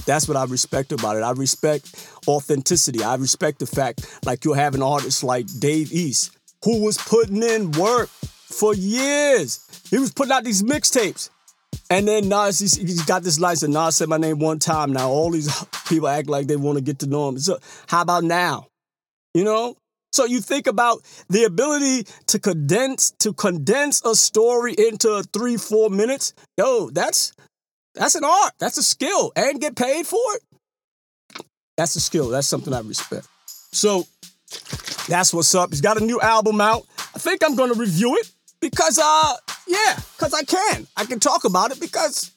That's 0.05 0.27
what 0.27 0.37
I 0.37 0.45
respect 0.45 0.91
about 0.91 1.17
it. 1.17 1.21
I 1.21 1.31
respect 1.31 2.09
authenticity. 2.27 3.03
I 3.03 3.15
respect 3.15 3.59
the 3.59 3.65
fact 3.65 4.25
like 4.25 4.45
you'll 4.45 4.53
have 4.53 4.75
an 4.75 4.83
artist 4.83 5.23
like 5.23 5.47
Dave 5.59 5.91
East 5.91 6.37
who 6.63 6.83
was 6.83 6.97
putting 6.97 7.43
in 7.43 7.71
work 7.71 8.09
for 8.09 8.73
years. 8.73 9.59
He 9.89 9.97
was 9.97 10.13
putting 10.13 10.31
out 10.31 10.43
these 10.43 10.63
mixtapes. 10.63 11.29
And 11.89 12.07
then 12.07 12.29
Nas, 12.29 12.59
he's, 12.59 12.75
he's 12.75 13.05
got 13.05 13.23
this 13.23 13.39
license. 13.39 13.73
Nas 13.73 13.97
said 13.97 14.09
my 14.09 14.17
name 14.17 14.39
one 14.39 14.59
time. 14.59 14.93
Now 14.93 15.09
all 15.09 15.31
these 15.31 15.53
people 15.87 16.07
act 16.07 16.29
like 16.29 16.47
they 16.47 16.55
want 16.55 16.77
to 16.77 16.83
get 16.83 16.99
to 16.99 17.07
know 17.07 17.29
him. 17.29 17.39
So 17.39 17.59
how 17.87 18.01
about 18.01 18.23
now? 18.23 18.67
You 19.37 19.43
know? 19.43 19.77
So 20.11 20.25
you 20.25 20.41
think 20.41 20.65
about 20.65 21.03
the 21.29 21.43
ability 21.43 22.07
to 22.27 22.39
condense 22.39 23.11
to 23.19 23.33
condense 23.33 24.03
a 24.03 24.15
story 24.15 24.73
into 24.73 25.21
three, 25.31 25.57
four 25.57 25.91
minutes. 25.91 26.33
Yo, 26.57 26.89
that's 26.89 27.33
that's 27.93 28.15
an 28.15 28.23
art. 28.23 28.53
That's 28.57 28.79
a 28.79 28.83
skill. 28.83 29.31
And 29.35 29.61
get 29.61 29.75
paid 29.75 30.07
for 30.07 30.19
it. 30.33 31.45
That's 31.75 31.95
a 31.95 31.99
skill. 31.99 32.29
That's 32.29 32.47
something 32.47 32.73
I 32.73 32.79
respect. 32.79 33.27
So 33.71 34.07
that's 35.07 35.31
what's 35.35 35.53
up. 35.53 35.69
He's 35.69 35.81
got 35.81 36.01
a 36.01 36.03
new 36.03 36.19
album 36.19 36.61
out. 36.61 36.87
I 37.13 37.19
think 37.19 37.43
I'm 37.45 37.55
gonna 37.55 37.75
review 37.75 38.15
it 38.15 38.31
because 38.59 38.97
uh 38.97 39.35
yeah, 39.67 39.99
because 40.17 40.33
I 40.33 40.43
can. 40.43 40.87
I 40.97 41.05
can 41.05 41.19
talk 41.19 41.43
about 41.43 41.71
it 41.71 41.79
because 41.79 42.31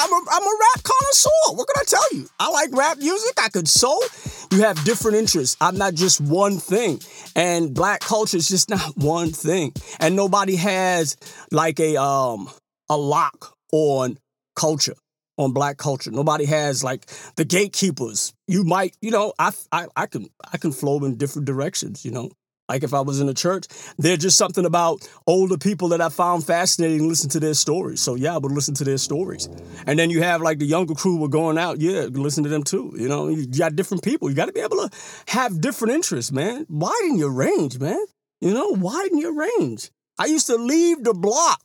I'm 0.00 0.12
a, 0.12 0.16
I'm 0.30 0.42
a 0.42 0.56
rap 0.60 0.82
connoisseur. 0.82 1.56
What 1.56 1.68
can 1.68 1.76
I 1.78 1.84
tell 1.86 2.18
you? 2.18 2.28
I 2.38 2.50
like 2.50 2.70
rap 2.72 2.98
music. 2.98 3.34
I 3.38 3.48
could 3.50 3.68
soul. 3.68 4.02
You 4.50 4.62
have 4.62 4.82
different 4.84 5.18
interests. 5.18 5.56
I'm 5.60 5.76
not 5.76 5.94
just 5.94 6.20
one 6.22 6.56
thing. 6.58 7.00
And 7.36 7.74
black 7.74 8.00
culture 8.00 8.38
is 8.38 8.48
just 8.48 8.70
not 8.76 8.96
one 8.96 9.30
thing. 9.30 9.74
And 10.00 10.16
nobody 10.16 10.56
has 10.56 11.16
like 11.52 11.78
a 11.80 12.00
um 12.00 12.48
a 12.88 12.96
lock 12.96 13.54
on 13.72 14.18
culture, 14.56 14.96
on 15.36 15.52
black 15.52 15.76
culture. 15.76 16.10
Nobody 16.10 16.46
has 16.46 16.82
like 16.82 17.06
the 17.36 17.44
gatekeepers. 17.44 18.32
You 18.48 18.64
might, 18.64 18.96
you 19.02 19.10
know, 19.10 19.34
I 19.38 19.52
I, 19.70 19.86
I 19.96 20.06
can 20.06 20.28
I 20.50 20.56
can 20.56 20.72
flow 20.72 21.04
in 21.04 21.16
different 21.16 21.46
directions, 21.46 22.04
you 22.06 22.10
know. 22.10 22.30
Like 22.70 22.84
if 22.84 22.94
I 22.94 23.00
was 23.00 23.20
in 23.20 23.28
a 23.28 23.34
church, 23.34 23.66
there's 23.98 24.18
just 24.18 24.36
something 24.36 24.64
about 24.64 25.08
older 25.26 25.58
people 25.58 25.88
that 25.88 26.00
I 26.00 26.08
found 26.08 26.46
fascinating. 26.46 27.08
Listen 27.08 27.28
to 27.30 27.40
their 27.40 27.54
stories. 27.54 28.00
So 28.00 28.14
yeah, 28.14 28.32
I 28.32 28.38
would 28.38 28.52
listen 28.52 28.74
to 28.74 28.84
their 28.84 28.96
stories. 28.96 29.48
And 29.88 29.98
then 29.98 30.08
you 30.08 30.22
have 30.22 30.40
like 30.40 30.60
the 30.60 30.66
younger 30.66 30.94
crew 30.94 31.16
were 31.16 31.26
going 31.26 31.58
out. 31.58 31.80
Yeah, 31.80 32.02
listen 32.12 32.44
to 32.44 32.48
them 32.48 32.62
too. 32.62 32.94
You 32.96 33.08
know, 33.08 33.26
you 33.26 33.48
got 33.48 33.74
different 33.74 34.04
people. 34.04 34.30
You 34.30 34.36
got 34.36 34.46
to 34.46 34.52
be 34.52 34.60
able 34.60 34.76
to 34.76 34.90
have 35.26 35.60
different 35.60 35.94
interests, 35.94 36.30
man. 36.30 36.64
Widen 36.68 37.18
your 37.18 37.32
range, 37.32 37.80
man. 37.80 38.04
You 38.40 38.54
know, 38.54 38.68
widen 38.68 39.18
your 39.18 39.34
range. 39.34 39.90
I 40.16 40.26
used 40.26 40.46
to 40.46 40.54
leave 40.54 41.02
the 41.02 41.12
block 41.12 41.60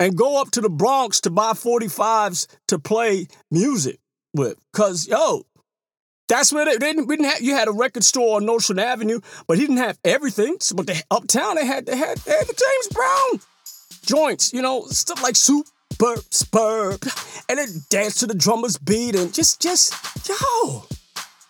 and 0.00 0.16
go 0.16 0.40
up 0.40 0.50
to 0.52 0.62
the 0.62 0.70
Bronx 0.70 1.20
to 1.22 1.30
buy 1.30 1.52
45s 1.52 2.46
to 2.68 2.78
play 2.78 3.26
music 3.50 3.98
with. 4.32 4.58
Cause 4.72 5.06
yo, 5.06 5.45
that's 6.28 6.52
where 6.52 6.64
they, 6.64 6.76
they 6.76 6.92
didn't, 6.92 7.06
we 7.06 7.16
didn't 7.16 7.30
have. 7.30 7.40
You 7.40 7.54
had 7.54 7.68
a 7.68 7.72
record 7.72 8.04
store 8.04 8.36
on 8.36 8.46
Nostrand 8.46 8.80
Avenue, 8.80 9.20
but 9.46 9.58
he 9.58 9.66
didn't 9.66 9.78
have 9.78 9.98
everything. 10.04 10.56
So, 10.60 10.74
but 10.74 10.86
they, 10.86 11.00
uptown 11.10 11.56
they 11.56 11.66
had 11.66 11.86
they 11.86 11.96
had, 11.96 12.18
they 12.18 12.32
had 12.32 12.46
the 12.46 12.52
James 12.54 12.88
Brown 12.92 13.40
joints, 14.04 14.52
you 14.52 14.62
know, 14.62 14.84
stuff 14.86 15.22
like 15.22 15.36
soup. 15.36 15.66
Burp, 15.98 16.18
spurp, 16.30 17.46
and 17.48 17.58
then 17.58 17.68
dance 17.88 18.16
to 18.16 18.26
the 18.26 18.34
drummer's 18.34 18.76
beat, 18.76 19.14
and 19.14 19.32
just, 19.32 19.62
just, 19.62 19.94
yo, 20.28 20.84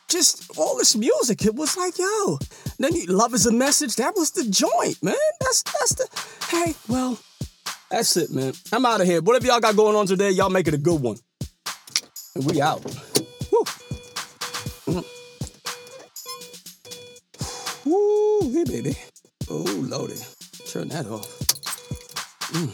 just 0.08 0.56
all 0.56 0.76
this 0.76 0.94
music. 0.94 1.44
It 1.44 1.56
was 1.56 1.76
like, 1.76 1.98
yo. 1.98 2.38
Then 2.78 2.94
you, 2.94 3.06
love 3.06 3.34
is 3.34 3.46
a 3.46 3.52
message. 3.52 3.96
That 3.96 4.14
was 4.14 4.30
the 4.32 4.44
joint, 4.44 5.02
man. 5.02 5.16
That's 5.40 5.62
that's 5.62 5.94
the. 5.94 6.54
Hey, 6.54 6.74
well, 6.86 7.18
that's 7.90 8.16
it, 8.16 8.30
man. 8.30 8.52
I'm 8.72 8.86
out 8.86 9.00
of 9.00 9.08
here. 9.08 9.20
Whatever 9.20 9.46
y'all 9.46 9.58
got 9.58 9.74
going 9.74 9.96
on 9.96 10.06
today, 10.06 10.30
y'all 10.30 10.50
make 10.50 10.68
it 10.68 10.74
a 10.74 10.78
good 10.78 11.00
one. 11.00 11.16
And 12.36 12.44
we 12.44 12.60
out. 12.60 12.84
Mm. 14.87 15.05
Ooh, 17.88 18.51
hey 18.53 18.64
baby. 18.64 18.96
Oh, 19.51 19.64
loaded. 19.88 20.22
Turn 20.68 20.88
that 20.88 21.07
off. 21.07 21.27
Mm. 22.53 22.70